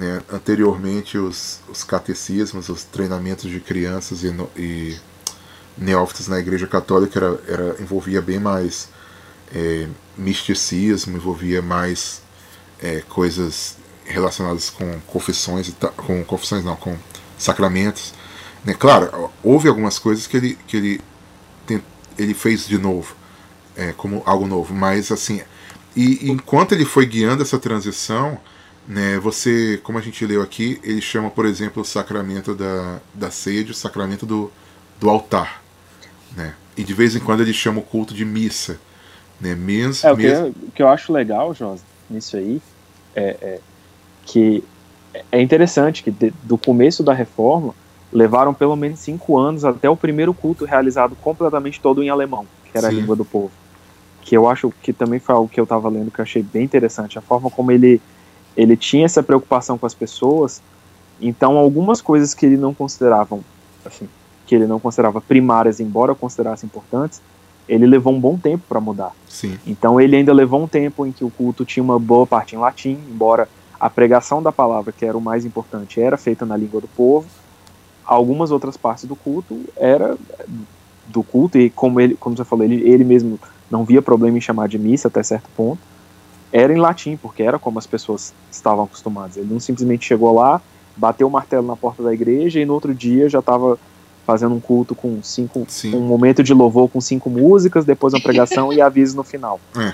né? 0.00 0.22
anteriormente 0.32 1.18
os, 1.18 1.60
os 1.68 1.84
catecismos, 1.84 2.70
os 2.70 2.84
treinamentos 2.84 3.50
de 3.50 3.60
crianças 3.60 4.24
e, 4.24 4.30
no, 4.30 4.48
e 4.56 4.96
neófitos 5.76 6.26
na 6.26 6.38
Igreja 6.38 6.66
Católica 6.66 7.18
era, 7.18 7.40
era, 7.46 7.82
envolvia 7.82 8.22
bem 8.22 8.40
mais 8.40 8.88
é, 9.54 9.86
misticismo, 10.16 11.14
envolvia 11.14 11.60
mais 11.60 12.22
é, 12.82 13.02
coisas 13.10 13.76
relacionadas 14.06 14.70
com 14.70 14.98
confissões, 15.06 15.70
com 15.94 16.24
confissões 16.24 16.64
não, 16.64 16.76
com 16.76 16.96
sacramentos. 17.36 18.14
Né? 18.64 18.72
Claro, 18.72 19.30
houve 19.42 19.68
algumas 19.68 19.98
coisas 19.98 20.26
que 20.26 20.36
ele, 20.38 20.58
que 20.66 20.76
ele, 20.78 21.00
ele 22.16 22.32
fez 22.32 22.66
de 22.66 22.78
novo, 22.78 23.14
é, 23.76 23.92
como 23.92 24.22
algo 24.24 24.46
novo, 24.46 24.72
mas 24.72 25.12
assim, 25.12 25.42
e 25.94 26.30
enquanto 26.30 26.72
ele 26.72 26.86
foi 26.86 27.04
guiando 27.04 27.42
essa 27.42 27.58
transição, 27.58 28.40
né, 28.90 29.20
você, 29.20 29.78
como 29.84 29.98
a 29.98 30.00
gente 30.00 30.26
leu 30.26 30.42
aqui, 30.42 30.80
ele 30.82 31.00
chama, 31.00 31.30
por 31.30 31.46
exemplo, 31.46 31.80
o 31.80 31.84
sacramento 31.84 32.56
da, 32.56 32.98
da 33.14 33.30
sede, 33.30 33.70
o 33.70 33.74
sacramento 33.74 34.26
do, 34.26 34.50
do 34.98 35.08
altar. 35.08 35.62
Né? 36.36 36.54
E 36.76 36.82
de 36.82 36.92
vez 36.92 37.14
em 37.14 37.20
quando 37.20 37.40
ele 37.40 37.52
chama 37.52 37.78
o 37.78 37.82
culto 37.82 38.12
de 38.12 38.24
missa. 38.24 38.80
Né? 39.40 39.54
Mes, 39.54 40.02
é, 40.02 40.10
o, 40.10 40.16
que 40.16 40.26
eu, 40.26 40.46
o 40.48 40.70
que 40.72 40.82
eu 40.82 40.88
acho 40.88 41.12
legal, 41.12 41.54
João, 41.54 41.76
nisso 42.10 42.36
aí, 42.36 42.60
é, 43.14 43.36
é 43.40 43.60
que 44.26 44.64
é 45.30 45.40
interessante 45.40 46.02
que 46.02 46.10
de, 46.10 46.32
do 46.42 46.58
começo 46.58 47.04
da 47.04 47.14
reforma 47.14 47.72
levaram 48.12 48.52
pelo 48.52 48.74
menos 48.74 48.98
cinco 48.98 49.38
anos 49.38 49.64
até 49.64 49.88
o 49.88 49.96
primeiro 49.96 50.34
culto 50.34 50.64
realizado 50.64 51.14
completamente 51.22 51.80
todo 51.80 52.02
em 52.02 52.08
alemão, 52.08 52.44
que 52.64 52.76
era 52.76 52.90
Sim. 52.90 52.96
a 52.96 53.00
língua 53.00 53.14
do 53.14 53.24
povo. 53.24 53.52
Que 54.20 54.36
eu 54.36 54.48
acho 54.48 54.74
que 54.82 54.92
também 54.92 55.20
foi 55.20 55.32
algo 55.32 55.48
que 55.48 55.60
eu 55.60 55.64
estava 55.64 55.88
lendo 55.88 56.10
que 56.10 56.20
eu 56.20 56.24
achei 56.24 56.42
bem 56.42 56.64
interessante, 56.64 57.16
a 57.16 57.22
forma 57.22 57.48
como 57.48 57.70
ele 57.70 58.02
ele 58.60 58.76
tinha 58.76 59.06
essa 59.06 59.22
preocupação 59.22 59.78
com 59.78 59.86
as 59.86 59.94
pessoas. 59.94 60.60
Então, 61.20 61.56
algumas 61.56 62.02
coisas 62.02 62.34
que 62.34 62.44
ele 62.44 62.56
não 62.56 62.74
consideravam, 62.74 63.40
assim, 63.84 64.08
que 64.46 64.54
ele 64.54 64.66
não 64.66 64.78
considerava 64.78 65.20
primárias, 65.20 65.80
embora 65.80 66.14
considerasse 66.14 66.66
importantes, 66.66 67.22
ele 67.68 67.86
levou 67.86 68.12
um 68.12 68.20
bom 68.20 68.36
tempo 68.36 68.64
para 68.68 68.80
mudar. 68.80 69.12
Sim. 69.28 69.56
Então 69.64 70.00
ele 70.00 70.16
ainda 70.16 70.32
levou 70.32 70.60
um 70.60 70.66
tempo 70.66 71.06
em 71.06 71.12
que 71.12 71.24
o 71.24 71.30
culto 71.30 71.64
tinha 71.64 71.82
uma 71.82 71.98
boa 72.00 72.26
parte 72.26 72.56
em 72.56 72.58
latim, 72.58 72.98
embora 73.08 73.48
a 73.78 73.88
pregação 73.88 74.42
da 74.42 74.50
palavra, 74.50 74.92
que 74.92 75.06
era 75.06 75.16
o 75.16 75.20
mais 75.20 75.44
importante, 75.44 76.00
era 76.00 76.16
feita 76.16 76.44
na 76.44 76.56
língua 76.56 76.80
do 76.80 76.88
povo. 76.88 77.28
Algumas 78.04 78.50
outras 78.50 78.76
partes 78.76 79.04
do 79.04 79.14
culto 79.14 79.64
era 79.76 80.18
do 81.06 81.22
culto 81.22 81.58
e 81.58 81.70
como 81.70 82.00
ele, 82.00 82.16
como 82.16 82.36
você 82.36 82.44
falou, 82.44 82.64
ele, 82.64 82.82
ele 82.88 83.04
mesmo 83.04 83.38
não 83.70 83.84
via 83.84 84.02
problema 84.02 84.36
em 84.36 84.40
chamar 84.40 84.68
de 84.68 84.78
missa 84.78 85.06
até 85.06 85.22
certo 85.22 85.48
ponto. 85.56 85.80
Era 86.52 86.72
em 86.72 86.76
latim, 86.76 87.16
porque 87.16 87.42
era 87.42 87.58
como 87.58 87.78
as 87.78 87.86
pessoas 87.86 88.32
estavam 88.50 88.84
acostumadas. 88.84 89.36
Ele 89.36 89.52
não 89.52 89.60
simplesmente 89.60 90.06
chegou 90.06 90.34
lá, 90.34 90.60
bateu 90.96 91.26
o 91.26 91.30
martelo 91.30 91.66
na 91.66 91.76
porta 91.76 92.02
da 92.02 92.12
igreja 92.12 92.60
e 92.60 92.64
no 92.64 92.74
outro 92.74 92.94
dia 92.94 93.28
já 93.28 93.38
estava 93.38 93.78
fazendo 94.26 94.54
um 94.54 94.60
culto 94.60 94.94
com 94.94 95.22
cinco, 95.22 95.64
Sim. 95.68 95.94
um 95.94 96.00
momento 96.00 96.42
de 96.42 96.54
louvor 96.54 96.88
com 96.88 97.00
cinco 97.00 97.28
músicas, 97.28 97.84
depois 97.84 98.14
uma 98.14 98.20
pregação 98.20 98.70
e 98.72 98.80
aviso 98.80 99.16
no 99.16 99.24
final. 99.24 99.60
É. 99.76 99.92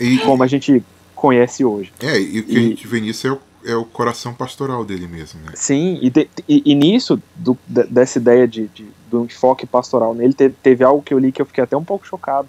E, 0.00 0.18
como 0.18 0.42
a 0.42 0.46
gente 0.46 0.82
conhece 1.14 1.64
hoje. 1.64 1.92
É, 2.00 2.20
e 2.20 2.40
o 2.40 2.44
que 2.44 2.52
e, 2.52 2.56
a 2.56 2.60
gente 2.60 2.86
vê 2.86 3.00
nisso 3.00 3.26
é 3.26 3.32
o, 3.32 3.38
é 3.64 3.76
o 3.76 3.84
coração 3.84 4.34
pastoral 4.34 4.84
dele 4.84 5.06
mesmo, 5.06 5.40
né? 5.40 5.52
Sim, 5.54 5.98
e, 6.02 6.10
de, 6.10 6.28
e, 6.48 6.62
e, 6.64 6.74
nisso, 6.74 7.20
do, 7.34 7.56
dessa 7.66 8.18
ideia 8.18 8.48
de, 8.48 8.68
de, 8.68 8.86
do 9.10 9.24
enfoque 9.24 9.66
pastoral 9.66 10.14
nele, 10.14 10.34
teve, 10.34 10.54
teve 10.62 10.84
algo 10.84 11.02
que 11.02 11.14
eu 11.14 11.18
li 11.18 11.30
que 11.30 11.40
eu 11.40 11.46
fiquei 11.46 11.64
até 11.64 11.76
um 11.76 11.84
pouco 11.84 12.06
chocado, 12.06 12.48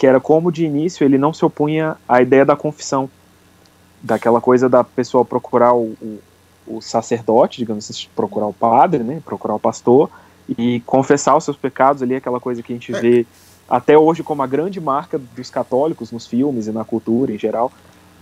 que 0.00 0.06
era 0.06 0.18
como 0.18 0.50
de 0.50 0.64
início 0.64 1.04
ele 1.04 1.18
não 1.18 1.30
se 1.30 1.44
opunha 1.44 1.94
à 2.08 2.22
ideia 2.22 2.42
da 2.42 2.56
confissão, 2.56 3.06
daquela 4.00 4.40
coisa 4.40 4.66
da 4.66 4.82
pessoa 4.82 5.26
procurar 5.26 5.74
o, 5.74 5.94
o, 6.00 6.18
o 6.66 6.80
sacerdote, 6.80 7.58
digamos 7.58 7.90
assim, 7.90 8.06
procurar 8.16 8.46
o 8.46 8.52
padre, 8.54 9.02
né, 9.02 9.20
procurar 9.22 9.56
o 9.56 9.60
pastor, 9.60 10.08
e 10.56 10.80
confessar 10.86 11.36
os 11.36 11.44
seus 11.44 11.56
pecados 11.58 12.02
ali, 12.02 12.14
aquela 12.14 12.40
coisa 12.40 12.62
que 12.62 12.72
a 12.72 12.76
gente 12.76 12.92
vê 12.92 13.26
até 13.68 13.98
hoje 13.98 14.22
como 14.22 14.42
a 14.42 14.46
grande 14.46 14.80
marca 14.80 15.20
dos 15.36 15.50
católicos 15.50 16.10
nos 16.10 16.26
filmes 16.26 16.66
e 16.66 16.72
na 16.72 16.82
cultura 16.82 17.34
em 17.34 17.38
geral. 17.38 17.70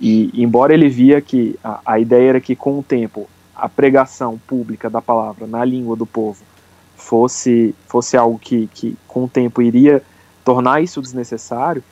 E 0.00 0.32
embora 0.34 0.74
ele 0.74 0.88
via 0.88 1.20
que 1.20 1.56
a, 1.62 1.78
a 1.86 2.00
ideia 2.00 2.30
era 2.30 2.40
que 2.40 2.56
com 2.56 2.80
o 2.80 2.82
tempo 2.82 3.28
a 3.54 3.68
pregação 3.68 4.36
pública 4.48 4.90
da 4.90 5.00
palavra 5.00 5.46
na 5.46 5.64
língua 5.64 5.94
do 5.94 6.04
povo 6.04 6.42
fosse 6.96 7.72
fosse 7.86 8.16
algo 8.16 8.36
que, 8.36 8.66
que 8.74 8.98
com 9.06 9.22
o 9.22 9.28
tempo 9.28 9.62
iria 9.62 10.02
tornar 10.48 10.80
isso 10.80 11.02
desnecessário, 11.02 11.82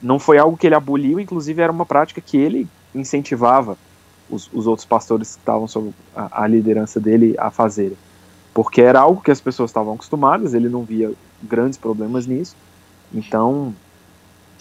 não 0.00 0.18
foi 0.18 0.38
algo 0.38 0.56
que 0.56 0.66
ele 0.66 0.74
aboliu, 0.74 1.18
inclusive 1.20 1.60
era 1.60 1.72
uma 1.72 1.84
prática 1.84 2.20
que 2.20 2.36
ele 2.36 2.66
incentivava 2.94 3.76
os, 4.30 4.48
os 4.52 4.66
outros 4.66 4.86
pastores 4.86 5.34
que 5.34 5.40
estavam 5.40 5.68
sob 5.68 5.92
a, 6.14 6.44
a 6.44 6.46
liderança 6.46 6.98
dele 6.98 7.34
a 7.38 7.50
fazerem 7.50 7.96
porque 8.58 8.80
era 8.80 8.98
algo 8.98 9.22
que 9.22 9.30
as 9.30 9.40
pessoas 9.40 9.70
estavam 9.70 9.94
acostumadas, 9.94 10.52
ele 10.52 10.68
não 10.68 10.82
via 10.82 11.12
grandes 11.40 11.78
problemas 11.78 12.26
nisso. 12.26 12.56
Então, 13.14 13.72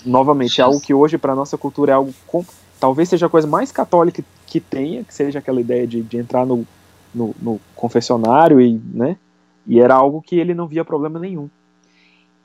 novamente, 0.06 0.62
é 0.62 0.64
algo 0.64 0.80
que 0.80 0.94
hoje 0.94 1.18
para 1.18 1.34
nossa 1.34 1.58
cultura 1.58 1.94
é 1.94 1.96
algo 1.96 2.14
com, 2.28 2.46
talvez 2.80 3.10
seja 3.10 3.26
a 3.26 3.30
coisa 3.30 3.48
mais 3.48 3.72
católica 3.72 4.24
que 4.46 4.60
tenha, 4.60 5.04
que 5.04 5.12
seja 5.12 5.40
aquela 5.40 5.60
ideia 5.60 5.88
de, 5.88 6.04
de 6.04 6.16
entrar 6.16 6.46
no, 6.46 6.64
no, 7.12 7.34
no, 7.42 7.60
confessionário 7.76 8.62
e, 8.62 8.80
né? 8.94 9.18
E 9.66 9.80
era 9.80 9.96
algo 9.96 10.22
que 10.22 10.38
ele 10.38 10.54
não 10.54 10.68
via 10.68 10.86
problema 10.86 11.18
nenhum. 11.18 11.50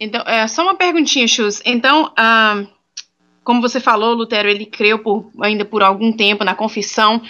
Então, 0.02 0.20
é, 0.22 0.48
só 0.48 0.64
uma 0.64 0.74
perguntinha, 0.74 1.28
Chus. 1.28 1.62
Então, 1.64 2.12
ah, 2.16 2.64
como 3.44 3.60
você 3.60 3.78
falou, 3.78 4.14
Lutero, 4.14 4.48
ele 4.48 4.66
creu 4.66 4.98
por, 4.98 5.30
ainda 5.40 5.64
por 5.64 5.80
algum 5.80 6.10
tempo 6.12 6.42
na 6.42 6.56
confissão. 6.56 7.22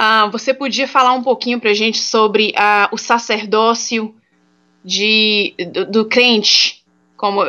Uh, 0.00 0.30
você 0.32 0.54
podia 0.54 0.88
falar 0.88 1.12
um 1.12 1.22
pouquinho 1.22 1.60
para 1.60 1.68
a 1.68 1.74
gente 1.74 1.98
sobre 1.98 2.54
uh, 2.56 2.88
o 2.90 2.96
sacerdócio 2.96 4.14
de, 4.82 5.54
do, 5.74 5.90
do, 5.90 6.04
crente, 6.06 6.82
como 7.18 7.42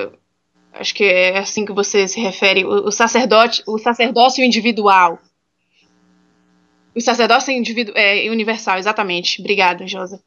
acho 0.74 0.94
que 0.94 1.06
é 1.06 1.38
assim 1.38 1.66
que 1.66 1.72
você 1.72 2.06
se 2.06 2.20
refere, 2.20 2.66
o, 2.66 2.88
o 2.88 2.92
sacerdote, 2.92 3.64
o 3.66 3.78
sacerdócio 3.78 4.44
individual. 4.44 5.18
O 6.94 7.00
sacerdócio 7.00 7.54
individu 7.54 7.94
é, 7.96 8.30
universal, 8.30 8.78
exatamente. 8.78 9.40
Obrigada, 9.40 9.88
Josa. 9.88 10.22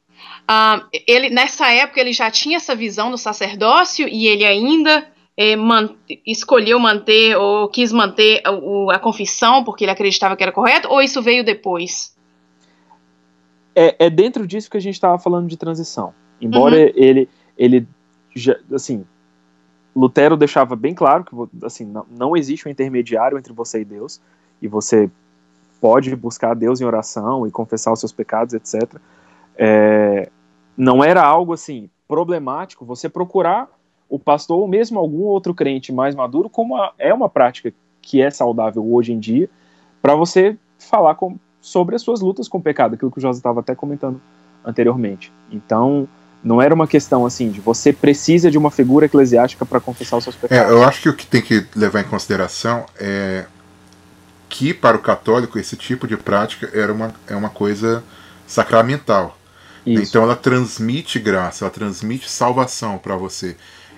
Uh, 0.49 0.85
ele, 1.07 1.29
nessa 1.29 1.71
época 1.71 1.99
ele 1.99 2.13
já 2.13 2.29
tinha 2.29 2.57
essa 2.57 2.75
visão 2.75 3.09
do 3.09 3.17
sacerdócio 3.17 4.07
e 4.07 4.27
ele 4.27 4.45
ainda 4.45 5.07
é, 5.35 5.55
man, 5.55 5.89
escolheu 6.25 6.79
manter 6.79 7.35
ou 7.35 7.67
quis 7.67 7.91
manter 7.91 8.41
a, 8.45 8.95
a 8.95 8.99
confissão 8.99 9.63
porque 9.63 9.83
ele 9.83 9.91
acreditava 9.91 10.35
que 10.35 10.43
era 10.43 10.51
correto, 10.51 10.87
ou 10.89 11.01
isso 11.01 11.21
veio 11.21 11.43
depois? 11.43 12.15
é, 13.75 14.05
é 14.05 14.09
dentro 14.09 14.47
disso 14.47 14.71
que 14.71 14.77
a 14.77 14.81
gente 14.81 14.93
estava 14.93 15.19
falando 15.19 15.47
de 15.47 15.57
transição. 15.57 16.13
Embora 16.39 16.75
uhum. 16.75 16.91
ele, 16.95 17.29
ele 17.57 17.87
já, 18.33 18.57
assim, 18.73 19.05
Lutero 19.93 20.37
deixava 20.37 20.75
bem 20.75 20.95
claro 20.95 21.25
que 21.25 21.65
assim, 21.65 21.85
não, 21.85 22.05
não 22.09 22.37
existe 22.37 22.67
um 22.67 22.71
intermediário 22.71 23.37
entre 23.37 23.51
você 23.51 23.81
e 23.81 23.85
Deus, 23.85 24.21
e 24.61 24.67
você 24.67 25.09
pode 25.81 26.15
buscar 26.15 26.55
Deus 26.55 26.79
em 26.79 26.85
oração 26.85 27.45
e 27.45 27.51
confessar 27.51 27.91
os 27.91 27.99
seus 27.99 28.13
pecados, 28.13 28.53
etc. 28.53 28.95
É, 29.57 30.29
não 30.77 31.03
era 31.03 31.23
algo 31.23 31.53
assim 31.53 31.89
problemático 32.07 32.85
você 32.85 33.09
procurar 33.09 33.67
o 34.09 34.19
pastor 34.19 34.59
ou 34.59 34.67
mesmo 34.67 34.99
algum 34.99 35.23
outro 35.23 35.53
crente 35.53 35.91
mais 35.91 36.13
maduro, 36.13 36.49
como 36.49 36.77
a, 36.77 36.93
é 36.97 37.13
uma 37.13 37.29
prática 37.29 37.73
que 38.01 38.21
é 38.21 38.29
saudável 38.29 38.85
hoje 38.93 39.11
em 39.11 39.19
dia, 39.19 39.49
para 40.01 40.15
você 40.15 40.55
falar 40.77 41.15
com, 41.15 41.37
sobre 41.59 41.95
as 41.95 42.01
suas 42.01 42.21
lutas 42.21 42.47
com 42.47 42.59
o 42.59 42.61
pecado, 42.61 42.93
aquilo 42.93 43.11
que 43.11 43.17
o 43.17 43.21
José 43.21 43.39
estava 43.39 43.61
até 43.61 43.73
comentando 43.73 44.21
anteriormente. 44.63 45.31
Então, 45.51 46.07
não 46.43 46.61
era 46.61 46.73
uma 46.73 46.87
questão 46.87 47.25
assim 47.25 47.49
de 47.49 47.59
você 47.59 47.91
precisa 47.91 48.51
de 48.51 48.57
uma 48.57 48.69
figura 48.69 49.07
eclesiástica 49.07 49.65
para 49.65 49.79
confessar 49.79 50.17
os 50.17 50.23
seus 50.23 50.35
pecados. 50.35 50.65
É, 50.65 50.71
eu 50.71 50.83
acho 50.83 51.01
que 51.01 51.09
o 51.09 51.15
que 51.15 51.25
tem 51.25 51.41
que 51.41 51.65
levar 51.75 52.01
em 52.01 52.03
consideração 52.03 52.85
é 52.99 53.45
que 54.47 54.73
para 54.73 54.95
o 54.95 54.99
católico 54.99 55.57
esse 55.57 55.75
tipo 55.75 56.07
de 56.07 56.15
prática 56.15 56.69
era 56.71 56.93
uma, 56.93 57.13
é 57.27 57.35
uma 57.35 57.49
coisa 57.49 58.03
sacramental. 58.45 59.35
Isso. 59.85 60.01
Então 60.01 60.23
ela 60.23 60.35
transmite 60.35 61.19
graça, 61.19 61.65
ela 61.65 61.71
transmite 61.71 62.29
salvação 62.29 62.97
para 62.97 63.15
você. 63.15 63.55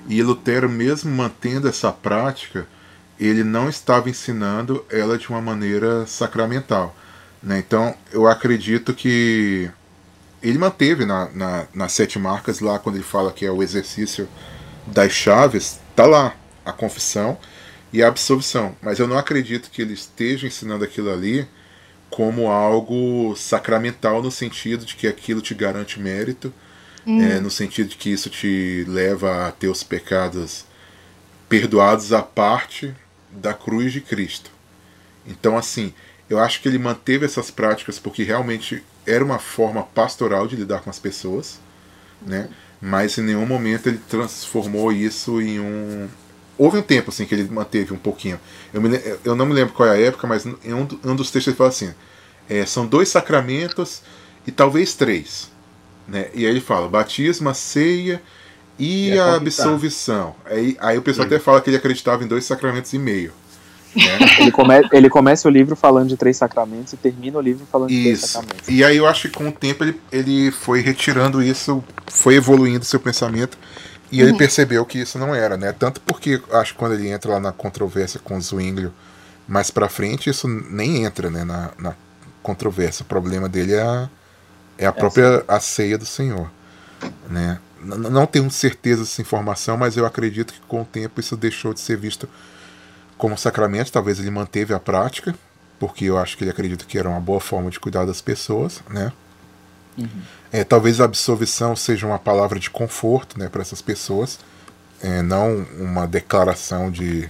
E 0.08 0.22
Lutero, 0.22 0.70
mesmo 0.70 1.12
mantendo 1.12 1.68
essa 1.68 1.92
prática, 1.92 2.68
ele 3.20 3.44
não 3.44 3.70
estava 3.70 4.10
ensinando 4.10 4.86
ela 4.90 5.18
de 5.18 5.30
uma 5.30 5.42
maneira 5.42 6.06
sacramental. 6.06 6.96
Né? 7.42 7.60
Então 7.60 7.96
eu 8.12 8.28
acredito 8.28 8.94
que 8.94 9.70
ele 10.42 10.58
manteve 10.58 11.06
na, 11.06 11.30
na, 11.34 11.68
nas 11.74 11.92
sete 11.94 12.20
marcas 12.20 12.60
lá, 12.60 12.78
quando 12.78 12.96
ele 12.96 13.04
fala 13.04 13.32
que 13.32 13.46
é 13.46 13.52
o 13.52 13.64
exercício 13.64 14.28
das 14.86 15.12
chaves, 15.12 15.80
tá 15.96 16.06
lá 16.06 16.36
a 16.64 16.72
confissão 16.72 17.38
e 17.92 18.04
a 18.04 18.08
absolvição. 18.08 18.76
Mas 18.82 19.00
eu 19.00 19.08
não 19.08 19.18
acredito 19.18 19.70
que 19.72 19.82
ele 19.82 19.94
esteja 19.94 20.48
ensinando 20.48 20.84
aquilo 20.84 21.12
ali 21.12 21.48
como 22.10 22.50
algo 22.50 23.36
sacramental 23.36 24.22
no 24.22 24.32
sentido 24.32 24.86
de 24.86 24.96
que 24.96 25.08
aquilo 25.08 25.42
te 25.42 25.54
garante 25.54 26.00
mérito, 26.00 26.54
hum. 27.06 27.22
é, 27.22 27.40
no 27.40 27.52
sentido 27.52 27.90
de 27.90 27.96
que 27.96 28.12
isso 28.12 28.30
te 28.30 28.86
leva 28.88 29.48
a 29.48 29.52
ter 29.52 29.68
os 29.68 29.84
pecados 29.84 30.66
perdoados 31.50 32.12
à 32.14 32.22
parte 32.22 32.94
da 33.32 33.54
cruz 33.54 33.94
de 33.94 34.02
Cristo. 34.02 34.52
Então, 35.26 35.58
assim, 35.58 35.94
eu 36.30 36.40
acho 36.40 36.62
que 36.62 36.68
ele 36.68 36.78
manteve 36.78 37.26
essas 37.26 37.52
práticas 37.52 38.00
porque 38.00 38.24
realmente 38.24 38.84
era 39.06 39.24
uma 39.24 39.40
forma 39.40 39.84
pastoral 39.84 40.48
de 40.48 40.56
lidar 40.56 40.82
com 40.82 40.90
as 40.90 41.00
pessoas, 41.00 41.60
né? 42.22 42.50
Mas 42.82 43.18
em 43.18 43.24
nenhum 43.24 43.46
momento 43.46 43.88
ele 43.88 44.00
transformou 44.10 44.92
isso 44.92 45.42
em 45.42 45.60
um 45.60 46.08
houve 46.58 46.78
um 46.78 46.82
tempo 46.82 47.10
assim 47.10 47.26
que 47.26 47.36
ele 47.36 47.50
manteve 47.50 47.94
um 47.94 47.98
pouquinho. 47.98 48.40
Eu, 48.74 48.82
me, 48.82 49.00
eu 49.24 49.36
não 49.36 49.46
me 49.46 49.54
lembro 49.54 49.74
qual 49.74 49.90
é 49.90 49.92
a 49.92 50.00
época, 50.00 50.28
mas 50.28 50.46
em 50.46 50.74
um, 50.74 50.88
um 51.06 51.16
dos 51.16 51.32
textos 51.32 51.48
ele 51.48 51.58
fala 51.58 51.70
assim: 51.70 51.94
é, 52.50 52.66
são 52.66 52.86
dois 52.86 53.10
sacramentos 53.10 54.02
e 54.46 54.52
talvez 54.52 54.94
três. 54.94 55.52
Né? 56.08 56.30
E 56.34 56.46
aí 56.46 56.52
ele 56.52 56.62
fala: 56.62 56.88
batismo, 56.88 57.54
ceia 57.54 58.22
e, 58.80 59.10
e 59.10 59.20
a, 59.20 59.26
a 59.26 59.36
absolvição. 59.36 60.36
Aí, 60.46 60.78
aí 60.80 60.98
o 60.98 61.02
pessoal 61.02 61.28
até 61.28 61.40
fala 61.40 61.62
que 61.62 61.70
ele 61.70 61.78
acreditava 61.78 62.24
em 62.24 62.28
dois 62.28 62.46
sacramentos 62.46 62.94
e 62.94 63.00
meio. 63.00 63.34
Né? 63.96 64.20
ele, 64.40 64.52
come, 64.52 64.74
ele 64.92 65.10
começa 65.10 65.48
o 65.48 65.52
livro 65.52 65.76
falando 65.76 66.10
de 66.10 66.18
três 66.18 66.38
sacramentos 66.38 66.94
e 66.94 66.98
termina 66.98 67.38
o 67.38 67.42
livro 67.42 67.66
falando 67.72 67.92
isso. 67.92 67.98
de 67.98 68.04
três 68.04 68.20
sacramentos. 68.32 68.70
E 68.70 68.84
aí 68.84 68.98
eu 68.98 69.08
acho 69.08 69.30
que 69.30 69.36
com 69.36 69.50
o 69.50 69.52
tempo 69.52 69.84
ele, 69.84 70.00
ele 70.12 70.52
foi 70.52 70.82
retirando 70.82 71.42
isso, 71.42 71.84
foi 72.08 72.36
evoluindo 72.36 72.86
seu 72.86 73.00
pensamento 73.00 73.58
e 74.12 74.22
uhum. 74.22 74.30
ele 74.30 74.38
percebeu 74.38 74.86
que 74.86 75.00
isso 75.00 75.18
não 75.18 75.36
era, 75.36 75.58
né? 75.58 75.74
Tanto 75.74 76.00
porque 76.02 76.42
acho 76.52 76.74
que 76.74 76.80
quando 76.80 76.94
ele 76.94 77.10
entra 77.10 77.34
lá 77.34 77.40
na 77.40 77.52
controvérsia 77.52 78.20
com 78.24 78.38
o 78.38 78.42
Zwinglio 78.42 78.94
mais 79.48 79.72
pra 79.72 79.90
frente, 79.90 80.30
isso 80.30 80.48
nem 80.48 81.04
entra 81.04 81.30
né, 81.30 81.44
na, 81.44 81.72
na 81.78 81.96
controvérsia. 82.42 83.04
O 83.04 83.06
problema 83.06 83.48
dele 83.50 83.74
é 83.74 83.82
a, 83.82 84.10
é 84.78 84.86
a 84.86 84.92
própria 84.92 85.44
a 85.48 85.60
ceia 85.60 85.98
do 85.98 86.06
Senhor. 86.06 86.50
Né? 87.30 87.60
Não 87.82 88.26
tenho 88.26 88.50
certeza 88.50 89.02
dessa 89.02 89.22
informação, 89.22 89.78
mas 89.78 89.96
eu 89.98 90.06
acredito 90.06 90.54
que 90.54 90.62
com 90.62 90.82
o 90.82 90.86
tempo 90.86 91.20
isso 91.20 91.38
deixou 91.38 91.74
de 91.74 91.80
ser 91.80 91.98
visto 91.98 92.28
como 93.18 93.38
sacramento. 93.38 93.92
Talvez 93.92 94.20
ele 94.20 94.32
manteve 94.32 94.74
a 94.74 94.80
prática, 94.80 95.36
porque 95.80 96.06
eu 96.06 96.18
acho 96.18 96.38
que 96.38 96.44
ele 96.44 96.52
acredita 96.52 96.86
que 96.86 96.98
era 96.98 97.10
uma 97.10 97.20
boa 97.20 97.40
forma 97.40 97.70
de 97.70 97.80
cuidar 97.80 98.06
das 98.06 98.22
pessoas, 98.22 98.82
né? 98.90 99.12
Uhum. 99.98 100.22
É, 100.52 100.64
talvez 100.64 101.02
a 101.02 101.06
absolvição 101.06 101.76
seja 101.76 102.08
uma 102.08 102.20
palavra 102.20 102.60
de 102.60 102.70
conforto 102.70 103.38
né, 103.38 103.50
para 103.50 103.62
essas 103.62 103.82
pessoas, 103.82 104.40
é, 105.02 105.22
não 105.22 105.66
uma 105.80 106.08
declaração 106.08 106.90
de 106.90 107.30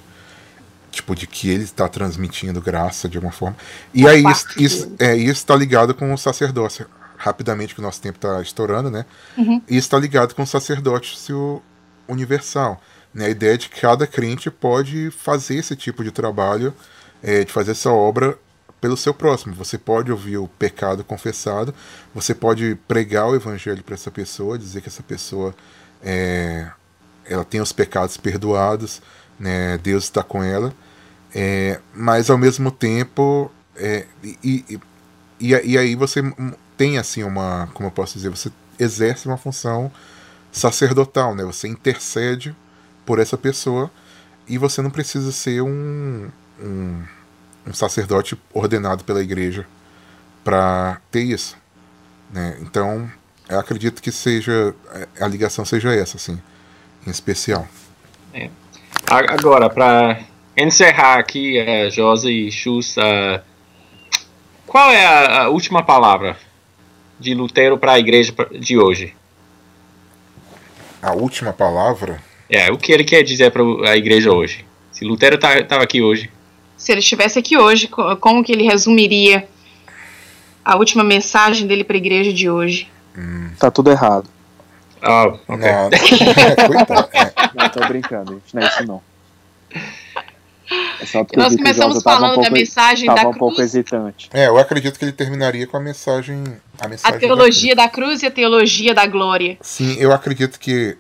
tipo 0.92 1.16
de 1.16 1.28
que 1.28 1.50
ele 1.50 1.64
está 1.64 1.88
transmitindo 1.88 2.62
graça 2.62 3.08
de 3.08 3.18
alguma 3.18 3.34
forma. 3.34 3.56
E 3.94 4.08
aí 4.08 4.24
isso, 4.24 4.48
isso, 4.58 4.96
é, 5.00 5.16
isso 5.16 5.34
está 5.34 5.56
ligado 5.56 5.94
com 5.94 6.14
o 6.14 6.18
sacerdócio. 6.18 6.88
Rapidamente 7.18 7.74
que 7.74 7.80
o 7.80 7.84
nosso 7.84 8.02
tempo 8.02 8.18
está 8.18 8.42
estourando, 8.42 8.92
né? 8.92 9.06
Uhum. 9.38 9.62
Isso 9.68 9.80
está 9.80 9.98
ligado 9.98 10.36
com 10.36 10.44
o 10.44 10.48
sacerdócio 10.48 11.62
universal. 12.08 12.82
Né? 13.14 13.26
A 13.26 13.30
ideia 13.30 13.58
de 13.58 13.70
que 13.70 13.82
cada 13.82 14.06
crente 14.06 14.52
pode 14.52 15.12
fazer 15.12 15.56
esse 15.56 15.76
tipo 15.76 16.04
de 16.04 16.12
trabalho, 16.12 16.74
é, 17.24 17.44
de 17.44 17.52
fazer 17.52 17.72
essa 17.72 17.92
obra 17.92 18.38
pelo 18.80 18.98
seu 18.98 19.14
próximo. 19.14 19.56
Você 19.56 19.78
pode 19.78 20.12
ouvir 20.12 20.38
o 20.38 20.48
pecado 20.48 21.04
confessado, 21.04 21.74
você 22.14 22.34
pode 22.34 22.78
pregar 22.88 23.28
o 23.28 23.36
evangelho 23.36 23.84
para 23.84 23.96
essa 23.96 24.12
pessoa, 24.12 24.58
dizer 24.58 24.82
que 24.82 24.90
essa 24.90 25.04
pessoa 25.04 25.56
é, 26.02 26.70
ela 27.26 27.44
tem 27.44 27.62
os 27.62 27.72
pecados 27.72 28.18
perdoados, 28.18 29.02
né, 29.40 29.78
Deus 29.78 30.06
está 30.06 30.24
com 30.24 30.44
ela, 30.44 30.74
é, 31.34 31.80
mas 31.94 32.30
ao 32.30 32.38
mesmo 32.38 32.72
tempo 32.72 33.52
é, 33.76 34.06
e, 34.24 34.80
e, 35.40 35.54
e, 35.54 35.78
aí 35.78 35.96
você 35.96 36.22
tem 36.76 36.98
assim 36.98 37.24
uma, 37.24 37.70
como 37.74 37.88
eu 37.88 37.92
posso 37.92 38.14
dizer, 38.14 38.30
você 38.30 38.52
exerce 38.80 39.28
uma 39.28 39.38
função 39.38 39.92
sacerdotal, 40.52 41.36
né? 41.36 41.44
Você 41.44 41.68
intercede 41.68 42.56
por 43.06 43.20
essa 43.20 43.38
pessoa 43.38 43.92
e 44.48 44.58
você 44.58 44.82
não 44.82 44.90
precisa 44.90 45.32
ser 45.32 45.62
um, 45.62 46.30
um 46.60 47.04
um 47.68 47.74
sacerdote 47.74 48.38
ordenado 48.54 49.04
pela 49.04 49.22
igreja 49.22 49.68
para 50.44 51.02
ter 51.12 51.24
isso. 51.24 51.58
Né? 52.32 52.58
Então, 52.62 53.10
eu 53.50 53.60
acredito 53.60 54.02
que 54.02 54.12
seja 54.12 54.74
a 55.20 55.28
ligação 55.28 55.66
seja 55.66 55.94
essa, 55.94 56.18
assim, 56.18 56.40
em 57.06 57.10
especial. 57.10 57.68
É. 58.34 58.50
Agora, 59.10 59.70
para 59.70 60.20
encerrar 60.56 61.20
aqui, 61.20 61.58
uh, 61.60 61.90
Josi 61.90 62.48
e 62.48 62.52
Chus, 62.52 62.96
uh, 62.98 63.42
qual 64.66 64.92
é 64.92 65.06
a, 65.06 65.44
a, 65.44 65.50
última 65.50 65.84
palavra 65.84 66.38
de 67.20 67.34
Lutero 67.34 67.78
para 67.78 67.94
a 67.94 68.00
igreja 68.00 68.34
de 68.60 68.78
hoje? 68.78 69.16
A 71.02 71.14
última 71.14 71.54
palavra? 71.54 72.22
É, 72.50 72.72
o 72.72 72.78
que 72.78 72.92
ele 72.92 73.04
quer 73.04 73.24
dizer 73.24 73.52
para 73.52 73.64
a 73.90 73.96
igreja 73.96 74.32
hoje? 74.32 74.66
Se 74.92 75.06
Lutero 75.06 75.36
estava 75.36 75.64
tá, 75.64 75.82
aqui 75.82 76.02
hoje, 76.02 76.30
se 76.78 76.92
ele 76.92 77.00
estivesse 77.00 77.40
aqui 77.40 77.58
hoje, 77.58 77.88
como 77.88 78.44
que 78.44 78.52
ele 78.52 78.64
resumiria 78.64 79.48
a 80.64 80.76
última 80.76 81.04
mensagem 81.04 81.66
dele 81.66 81.84
para 81.84 81.96
a 81.96 81.98
igreja 81.98 82.32
de 82.32 82.50
hoje? 82.50 82.90
Hum. 83.18 83.50
Tá 83.58 83.72
tudo 83.72 83.90
errado. 83.90 84.30
Ah, 85.02 85.28
oh, 85.28 85.54
ok. 85.54 85.58
Não, 85.58 85.90
não, 87.64 87.70
tô 87.70 87.88
brincando, 87.88 88.34
gente. 88.34 88.56
Não 88.56 88.62
é 88.62 88.68
isso 88.68 88.86
não. 88.86 89.02
É 90.70 91.38
Nós 91.38 91.56
começamos 91.56 92.04
falando 92.04 92.32
um 92.32 92.36
pouco, 92.36 92.50
da 92.50 92.56
mensagem 92.56 93.08
da 93.08 93.22
cruz. 93.22 93.36
um 93.36 93.40
pouco 93.40 93.62
hesitante. 93.62 94.30
É, 94.34 94.48
eu 94.48 94.58
acredito 94.58 95.00
que 95.00 95.06
ele 95.06 95.14
terminaria 95.14 95.66
com 95.66 95.78
a 95.78 95.80
mensagem. 95.80 96.44
A, 96.80 96.88
mensagem 96.88 97.16
a 97.16 97.20
teologia 97.20 97.76
da 97.76 97.88
cruz. 97.88 98.20
da 98.20 98.20
cruz 98.20 98.24
e 98.24 98.26
a 98.26 98.32
teologia 98.32 98.94
da 98.94 99.06
glória. 99.06 99.58
Sim, 99.62 99.96
eu 99.98 100.12
acredito 100.12 100.60
que 100.60 100.98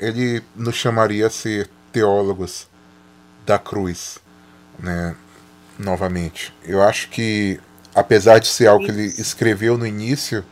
ele 0.00 0.42
nos 0.56 0.74
chamaria 0.74 1.26
a 1.26 1.30
ser 1.30 1.70
teólogos 1.92 2.66
da 3.46 3.58
cruz 3.58 4.18
né, 4.82 5.14
novamente. 5.78 6.54
Eu 6.64 6.82
acho 6.82 7.08
que, 7.08 7.60
apesar 7.94 8.38
de 8.38 8.48
ser 8.48 8.66
algo 8.66 8.84
que 8.84 8.90
ele 8.90 9.06
escreveu 9.18 9.76
no 9.76 9.86
início 9.86 10.44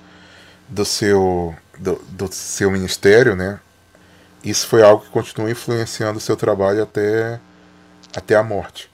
do 0.68 0.84
seu, 0.84 1.54
do, 1.78 1.96
do 2.10 2.32
seu 2.32 2.70
ministério, 2.70 3.34
né, 3.34 3.60
isso 4.44 4.66
foi 4.66 4.82
algo 4.82 5.04
que 5.04 5.10
continua 5.10 5.50
influenciando 5.50 6.18
o 6.18 6.20
seu 6.20 6.36
trabalho 6.36 6.82
até, 6.82 7.40
até 8.14 8.36
a 8.36 8.42
morte. 8.42 8.90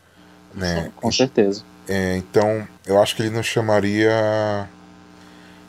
Né? 0.55 0.91
Com 0.97 1.11
certeza. 1.11 1.63
É, 1.89 2.17
então, 2.17 2.67
eu 2.87 3.03
acho 3.03 3.15
que 3.15 3.23
ele 3.23 3.31
nos 3.31 3.47
chamaria 3.47 4.69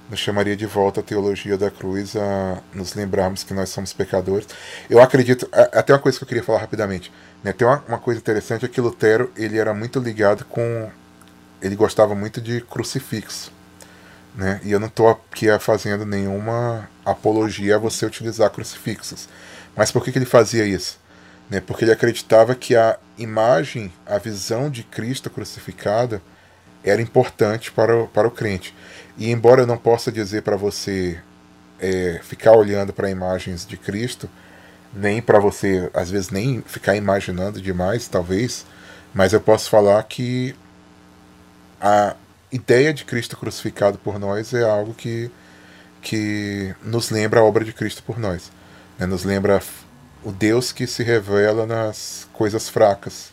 nos 0.09 0.19
chamaria 0.19 0.55
de 0.55 0.65
volta 0.65 0.99
a 0.99 1.03
teologia 1.03 1.57
da 1.57 1.71
cruz 1.71 2.15
a 2.15 2.61
nos 2.73 2.93
lembrarmos 2.93 3.43
que 3.43 3.53
nós 3.53 3.69
somos 3.69 3.91
pecadores. 3.93 4.47
Eu 4.89 5.01
acredito, 5.01 5.47
até 5.51 5.93
uma 5.93 5.99
coisa 5.99 6.17
que 6.17 6.23
eu 6.23 6.27
queria 6.27 6.43
falar 6.43 6.59
rapidamente. 6.59 7.11
Né? 7.43 7.51
Tem 7.53 7.67
uma, 7.67 7.83
uma 7.87 7.97
coisa 7.97 8.19
interessante 8.19 8.65
é 8.65 8.67
que 8.67 8.81
Lutero 8.81 9.31
ele 9.35 9.57
era 9.57 9.73
muito 9.73 9.99
ligado 9.99 10.45
com. 10.45 10.89
Ele 11.61 11.75
gostava 11.75 12.13
muito 12.13 12.39
de 12.39 12.61
crucifixo. 12.61 13.51
Né? 14.35 14.59
E 14.63 14.71
eu 14.71 14.79
não 14.79 14.87
estou 14.87 15.09
aqui 15.09 15.47
fazendo 15.59 16.05
nenhuma 16.05 16.89
apologia 17.03 17.75
a 17.75 17.79
você 17.79 18.05
utilizar 18.05 18.49
crucifixos. 18.49 19.27
Mas 19.75 19.91
por 19.91 20.03
que, 20.03 20.11
que 20.11 20.17
ele 20.17 20.25
fazia 20.25 20.65
isso? 20.65 20.99
Né? 21.49 21.61
Porque 21.61 21.85
ele 21.85 21.91
acreditava 21.91 22.53
que 22.53 22.75
a 22.75 22.97
imagem, 23.17 23.91
a 24.05 24.17
visão 24.17 24.69
de 24.69 24.83
Cristo 24.83 25.29
crucificado 25.29 26.21
era 26.85 27.01
importante 27.01 27.71
para 27.71 28.03
o, 28.03 28.07
para 28.07 28.27
o 28.27 28.31
crente. 28.31 28.73
E 29.17 29.31
embora 29.31 29.63
eu 29.63 29.67
não 29.67 29.77
possa 29.77 30.11
dizer 30.11 30.43
para 30.43 30.55
você 30.55 31.19
é, 31.79 32.19
ficar 32.23 32.51
olhando 32.51 32.93
para 32.93 33.09
imagens 33.09 33.65
de 33.65 33.75
Cristo, 33.75 34.29
nem 34.93 35.21
para 35.21 35.39
você, 35.39 35.89
às 35.93 36.09
vezes, 36.09 36.29
nem 36.29 36.61
ficar 36.61 36.95
imaginando 36.95 37.61
demais, 37.61 38.07
talvez, 38.07 38.65
mas 39.13 39.33
eu 39.33 39.41
posso 39.41 39.69
falar 39.69 40.01
que 40.03 40.55
a 41.81 42.15
ideia 42.51 42.93
de 42.93 43.03
Cristo 43.03 43.35
crucificado 43.35 43.97
por 43.97 44.17
nós 44.19 44.53
é 44.53 44.63
algo 44.63 44.93
que, 44.93 45.29
que 46.01 46.73
nos 46.83 47.09
lembra 47.09 47.41
a 47.41 47.43
obra 47.43 47.65
de 47.65 47.73
Cristo 47.73 48.03
por 48.03 48.17
nós. 48.17 48.51
Né? 48.97 49.05
Nos 49.05 49.25
lembra 49.25 49.61
o 50.23 50.31
Deus 50.31 50.71
que 50.71 50.87
se 50.87 51.03
revela 51.03 51.65
nas 51.65 52.27
coisas 52.33 52.69
fracas, 52.69 53.29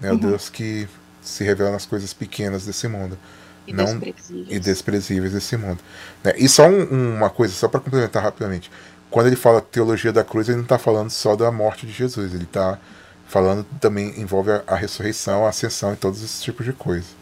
né? 0.00 0.10
Uhum. 0.10 0.16
o 0.16 0.20
Deus 0.20 0.48
que 0.48 0.88
se 1.24 1.42
revela 1.42 1.72
nas 1.72 1.86
coisas 1.86 2.12
pequenas 2.12 2.64
desse 2.64 2.86
mundo. 2.86 3.18
E 3.66 3.72
não, 3.72 3.98
desprezíveis. 3.98 4.48
E 4.50 4.60
desprezíveis 4.60 5.32
desse 5.32 5.56
mundo. 5.56 5.78
Né? 6.22 6.34
E 6.36 6.48
só 6.48 6.68
um, 6.68 7.16
uma 7.16 7.30
coisa, 7.30 7.54
só 7.54 7.66
para 7.66 7.80
complementar 7.80 8.22
rapidamente 8.22 8.70
quando 9.14 9.28
ele 9.28 9.36
fala 9.36 9.60
teologia 9.60 10.12
da 10.12 10.24
cruz, 10.24 10.48
ele 10.48 10.56
não 10.56 10.64
está 10.64 10.76
falando 10.76 11.08
só 11.08 11.36
da 11.36 11.48
morte 11.52 11.86
de 11.86 11.92
Jesus, 11.92 12.34
ele 12.34 12.42
está 12.42 12.80
falando 13.28 13.64
também 13.80 14.12
envolve 14.20 14.50
a, 14.50 14.64
a, 14.66 14.74
ressurreição, 14.74 15.46
a 15.46 15.50
ascensão 15.50 15.92
e 15.92 15.96
todos 15.96 16.20
esses 16.20 16.42
tipos 16.42 16.66
de 16.66 16.72
coisas. 16.72 17.14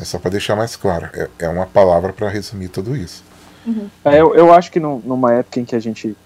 É 0.00 0.04
só 0.04 0.18
para 0.18 0.30
deixar 0.30 0.56
mais 0.56 0.74
claro, 0.74 1.10
é, 1.12 1.28
é 1.40 1.48
uma 1.50 1.66
palavra 1.66 2.14
para 2.14 2.30
resumir 2.30 2.68
tudo 2.68 2.96
isso. 2.96 3.22
Uhum. 3.66 3.90
É, 4.06 4.22
eu, 4.22 4.34
eu 4.34 4.54
acho 4.54 4.72
que 4.72 4.80
no, 4.80 5.00
numa 5.00 5.34
época 5.34 5.60
em 5.60 5.66
que 5.66 5.76
a 5.76 5.80
gente 5.80 6.16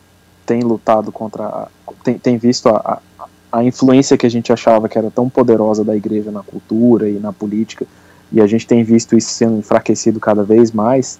tem 0.46 0.62
lutado 0.62 1.10
contra, 1.10 1.44
a, 1.44 1.68
tem, 2.04 2.16
tem 2.16 2.38
visto 2.38 2.68
a, 2.68 3.00
a, 3.18 3.26
a 3.50 3.64
influência 3.64 4.16
que 4.16 4.26
a 4.26 4.30
gente 4.30 4.52
achava 4.52 4.88
que 4.88 4.98
era 4.98 5.10
tão 5.10 5.28
poderosa 5.28 5.84
da 5.84 5.96
igreja 5.96 6.30
na 6.30 6.42
cultura 6.42 7.08
e 7.08 7.18
na 7.18 7.32
política, 7.32 7.86
e 8.30 8.40
a 8.40 8.46
gente 8.46 8.66
tem 8.66 8.84
visto 8.84 9.16
isso 9.16 9.30
sendo 9.30 9.58
enfraquecido 9.58 10.20
cada 10.20 10.42
vez 10.42 10.70
mais 10.70 11.18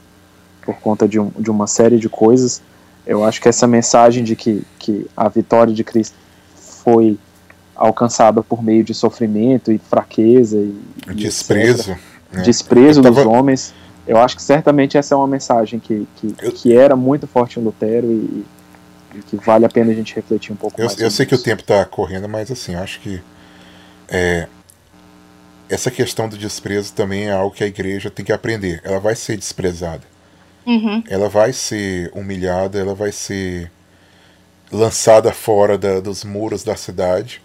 por 0.62 0.76
conta 0.76 1.08
de, 1.08 1.18
um, 1.18 1.30
de 1.38 1.50
uma 1.50 1.66
série 1.66 1.98
de 1.98 2.08
coisas 2.08 2.60
eu 3.08 3.24
acho 3.24 3.40
que 3.40 3.48
essa 3.48 3.66
mensagem 3.66 4.22
de 4.22 4.36
que, 4.36 4.62
que 4.78 5.06
a 5.16 5.30
vitória 5.30 5.72
de 5.72 5.82
Cristo 5.82 6.14
foi 6.54 7.18
alcançada 7.74 8.42
por 8.42 8.62
meio 8.62 8.84
de 8.84 8.92
sofrimento 8.92 9.72
e 9.72 9.78
fraqueza 9.78 10.58
e, 10.58 11.14
desprezo, 11.14 11.96
né? 12.30 12.42
desprezo 12.42 13.00
tava... 13.00 13.24
dos 13.24 13.24
homens. 13.24 13.74
Eu 14.06 14.18
acho 14.18 14.36
que 14.36 14.42
certamente 14.42 14.98
essa 14.98 15.14
é 15.14 15.16
uma 15.16 15.26
mensagem 15.26 15.80
que, 15.80 16.06
que, 16.16 16.34
eu... 16.42 16.52
que 16.52 16.76
era 16.76 16.94
muito 16.94 17.26
forte 17.26 17.58
em 17.58 17.62
Lutero 17.62 18.06
e, 18.06 18.44
que 19.22 19.36
vale 19.36 19.64
a 19.64 19.68
pena 19.68 19.90
a 19.90 19.94
gente 19.94 20.14
refletir 20.14 20.52
um 20.52 20.56
pouco 20.56 20.80
eu, 20.80 20.86
mais. 20.86 21.00
Eu 21.00 21.10
sei 21.10 21.24
isso. 21.24 21.28
que 21.28 21.34
o 21.34 21.42
tempo 21.42 21.62
está 21.62 21.84
correndo, 21.84 22.28
mas 22.28 22.50
assim, 22.50 22.74
eu 22.74 22.80
acho 22.80 23.00
que 23.00 23.20
é, 24.08 24.46
essa 25.68 25.90
questão 25.90 26.28
do 26.28 26.36
desprezo 26.36 26.92
também 26.92 27.28
é 27.28 27.32
algo 27.32 27.54
que 27.54 27.62
a 27.62 27.66
igreja 27.66 28.10
tem 28.10 28.24
que 28.24 28.32
aprender. 28.32 28.80
Ela 28.84 28.98
vai 28.98 29.14
ser 29.14 29.36
desprezada. 29.36 30.02
Uhum. 30.66 31.02
Ela 31.08 31.28
vai 31.28 31.52
ser 31.52 32.10
humilhada, 32.14 32.78
ela 32.78 32.94
vai 32.94 33.12
ser 33.12 33.70
lançada 34.70 35.32
fora 35.32 35.78
da, 35.78 36.00
dos 36.00 36.24
muros 36.24 36.62
da 36.62 36.76
cidade. 36.76 37.40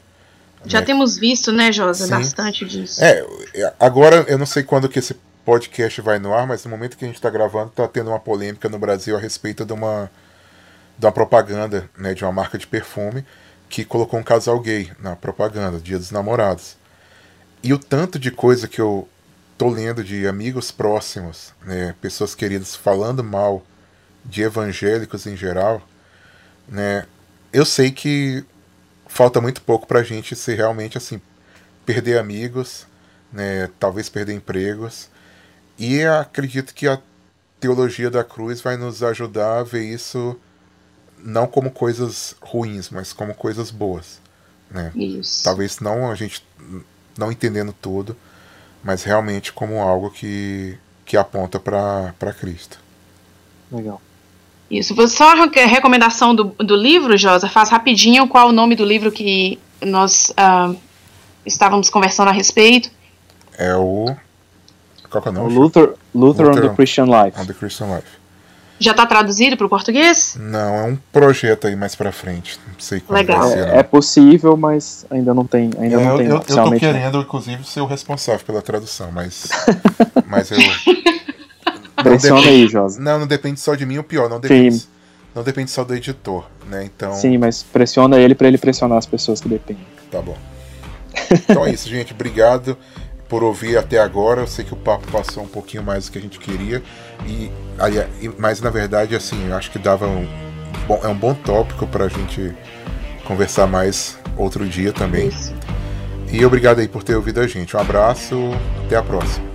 Já 0.65 0.79
né? 0.79 0.85
temos 0.85 1.17
visto, 1.17 1.51
né, 1.51 1.71
Josa, 1.71 2.05
Sim. 2.05 2.11
bastante 2.11 2.65
disso. 2.65 3.03
É, 3.03 3.25
agora 3.79 4.25
eu 4.27 4.37
não 4.37 4.45
sei 4.45 4.63
quando 4.63 4.89
que 4.89 4.99
esse 4.99 5.15
podcast 5.45 5.99
vai 6.01 6.19
no 6.19 6.33
ar, 6.33 6.47
mas 6.47 6.63
no 6.63 6.71
momento 6.71 6.97
que 6.97 7.03
a 7.03 7.07
gente 7.07 7.17
está 7.17 7.29
gravando, 7.29 7.67
está 7.67 7.87
tendo 7.87 8.09
uma 8.09 8.19
polêmica 8.19 8.69
no 8.69 8.79
Brasil 8.79 9.15
a 9.15 9.19
respeito 9.19 9.65
de 9.65 9.73
uma, 9.73 10.09
uma 11.01 11.11
propaganda 11.11 11.89
né, 11.97 12.13
de 12.13 12.23
uma 12.23 12.31
marca 12.31 12.57
de 12.57 12.67
perfume 12.67 13.25
que 13.69 13.83
colocou 13.83 14.19
um 14.19 14.23
casal 14.23 14.59
gay 14.59 14.91
na 14.99 15.15
propaganda, 15.15 15.79
Dia 15.79 15.97
dos 15.97 16.11
Namorados. 16.11 16.77
E 17.63 17.73
o 17.73 17.79
tanto 17.79 18.19
de 18.19 18.29
coisa 18.29 18.67
que 18.67 18.79
eu 18.79 19.07
tô 19.57 19.69
lendo 19.69 20.03
de 20.03 20.27
amigos 20.27 20.71
próximos, 20.71 21.53
né, 21.63 21.95
pessoas 22.01 22.35
queridas 22.35 22.75
falando 22.75 23.23
mal 23.23 23.65
de 24.23 24.43
evangélicos 24.43 25.25
em 25.25 25.35
geral, 25.35 25.81
né, 26.67 27.05
eu 27.51 27.65
sei 27.65 27.91
que 27.91 28.45
falta 29.07 29.41
muito 29.41 29.61
pouco 29.61 29.87
para 29.87 29.99
a 29.99 30.03
gente 30.03 30.35
ser 30.35 30.55
realmente 30.55 30.97
assim 30.97 31.21
perder 31.85 32.17
amigos, 32.17 32.85
né, 33.31 33.69
talvez 33.79 34.09
perder 34.09 34.33
empregos. 34.33 35.09
E 35.77 36.03
acredito 36.03 36.73
que 36.73 36.87
a 36.87 36.99
teologia 37.59 38.11
da 38.11 38.23
cruz 38.23 38.61
vai 38.61 38.77
nos 38.77 39.01
ajudar 39.01 39.59
a 39.59 39.63
ver 39.63 39.83
isso 39.83 40.39
não 41.23 41.47
como 41.47 41.71
coisas 41.71 42.35
ruins, 42.41 42.89
mas 42.89 43.13
como 43.13 43.33
coisas 43.33 43.71
boas, 43.71 44.19
né? 44.69 44.91
Isso. 44.95 45.43
Talvez 45.43 45.79
não 45.79 46.11
a 46.11 46.15
gente 46.15 46.45
não 47.17 47.31
entendendo 47.31 47.73
tudo, 47.73 48.15
mas 48.83 49.03
realmente 49.03 49.53
como 49.53 49.79
algo 49.79 50.09
que, 50.09 50.77
que 51.05 51.15
aponta 51.15 51.59
para 51.59 52.33
Cristo. 52.39 52.77
Legal. 53.71 54.01
Isso. 54.69 54.95
Só 55.07 55.33
a 55.33 55.65
recomendação 55.65 56.33
do, 56.35 56.45
do 56.57 56.75
livro, 56.75 57.17
Josa, 57.17 57.47
faz 57.47 57.69
rapidinho 57.69 58.27
qual 58.27 58.49
o 58.49 58.51
nome 58.51 58.75
do 58.75 58.83
livro 58.83 59.11
que 59.11 59.59
nós 59.81 60.31
uh, 60.31 60.75
estávamos 61.45 61.89
conversando 61.89 62.29
a 62.29 62.31
respeito. 62.31 62.89
É 63.57 63.75
o. 63.75 64.15
Qual 65.09 65.23
é 65.25 65.29
o 65.29 65.31
nome? 65.31 65.53
Luther, 65.53 65.93
Luther, 66.13 66.47
Luther 66.47 66.65
on 66.65 66.69
the 66.69 66.75
Christian 66.75 67.05
Life. 67.05 67.39
On 67.39 67.45
the 67.45 67.53
Christian 67.53 67.95
Life. 67.95 68.22
Já 68.83 68.91
está 68.91 69.05
traduzido 69.05 69.55
para 69.55 69.65
o 69.65 69.69
português? 69.69 70.35
Não, 70.37 70.75
é 70.75 70.83
um 70.83 70.97
projeto 71.09 71.67
aí 71.67 71.75
mais 71.75 71.95
para 71.95 72.11
frente. 72.11 72.59
Não 72.67 72.77
sei 72.77 72.99
como 72.99 73.17
Legal. 73.17 73.39
vai 73.39 73.51
ser. 73.51 73.67
É, 73.69 73.77
é, 73.77 73.83
possível, 73.83 74.57
mas 74.57 75.05
ainda 75.09 75.33
não 75.33 75.47
tem. 75.47 75.71
Ainda 75.79 76.01
é, 76.01 76.05
não 76.05 76.17
tem 76.17 76.27
eu, 76.27 76.35
eu 76.35 76.41
tô 76.41 76.71
querendo, 76.77 77.21
inclusive, 77.21 77.63
ser 77.63 77.79
o 77.79 77.85
responsável 77.85 78.45
pela 78.45 78.61
tradução, 78.61 79.09
mas. 79.09 79.47
mas 80.27 80.51
eu. 80.51 80.57
Pressiona 81.95 82.41
depende, 82.41 82.61
aí, 82.61 82.67
Josa. 82.67 82.99
Não, 82.99 83.19
não 83.19 83.27
depende 83.27 83.61
só 83.61 83.73
de 83.73 83.85
mim, 83.85 83.99
o 83.99 84.03
pior, 84.03 84.29
não 84.29 84.41
depende, 84.41 84.79
Sim. 84.79 84.87
não 85.33 85.43
depende 85.43 85.71
só 85.71 85.85
do 85.85 85.95
editor, 85.95 86.45
né? 86.69 86.83
Então. 86.83 87.13
Sim, 87.13 87.37
mas 87.37 87.63
pressiona 87.63 88.19
ele 88.19 88.35
para 88.35 88.49
ele 88.49 88.57
pressionar 88.57 88.97
as 88.97 89.05
pessoas 89.05 89.39
que 89.39 89.47
dependem. 89.47 89.85
Tá 90.11 90.21
bom. 90.21 90.37
Então 91.31 91.65
é 91.65 91.71
isso, 91.71 91.87
gente. 91.87 92.11
Obrigado 92.11 92.77
por 93.33 93.43
ouvir 93.43 93.77
até 93.77 93.97
agora. 93.97 94.41
Eu 94.41 94.47
sei 94.47 94.63
que 94.63 94.75
o 94.75 94.77
papo 94.77 95.11
passou 95.11 95.41
um 95.41 95.47
pouquinho 95.47 95.81
mais 95.81 96.05
do 96.05 96.11
que 96.11 96.19
a 96.19 96.21
gente 96.21 96.37
queria. 96.37 96.83
E, 97.25 97.49
mas 98.37 98.61
na 98.61 98.69
verdade, 98.69 99.15
assim, 99.15 99.47
eu 99.47 99.55
acho 99.55 99.71
que 99.71 99.79
dava 99.79 100.05
um 100.05 100.27
bom, 100.87 100.99
é 101.03 101.07
um 101.07 101.15
bom 101.15 101.33
tópico 101.33 101.87
para 101.87 102.05
a 102.05 102.07
gente 102.07 102.55
conversar 103.25 103.65
mais 103.65 104.19
outro 104.37 104.69
dia 104.69 104.93
também. 104.93 105.29
Isso. 105.29 105.51
E 106.31 106.45
obrigado 106.45 106.77
aí 106.77 106.87
por 106.87 107.01
ter 107.01 107.15
ouvido 107.15 107.41
a 107.41 107.47
gente. 107.47 107.75
Um 107.75 107.79
abraço, 107.79 108.35
até 108.85 108.97
a 108.97 109.01
próxima. 109.01 109.47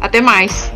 Até 0.00 0.20
mais. 0.20 0.72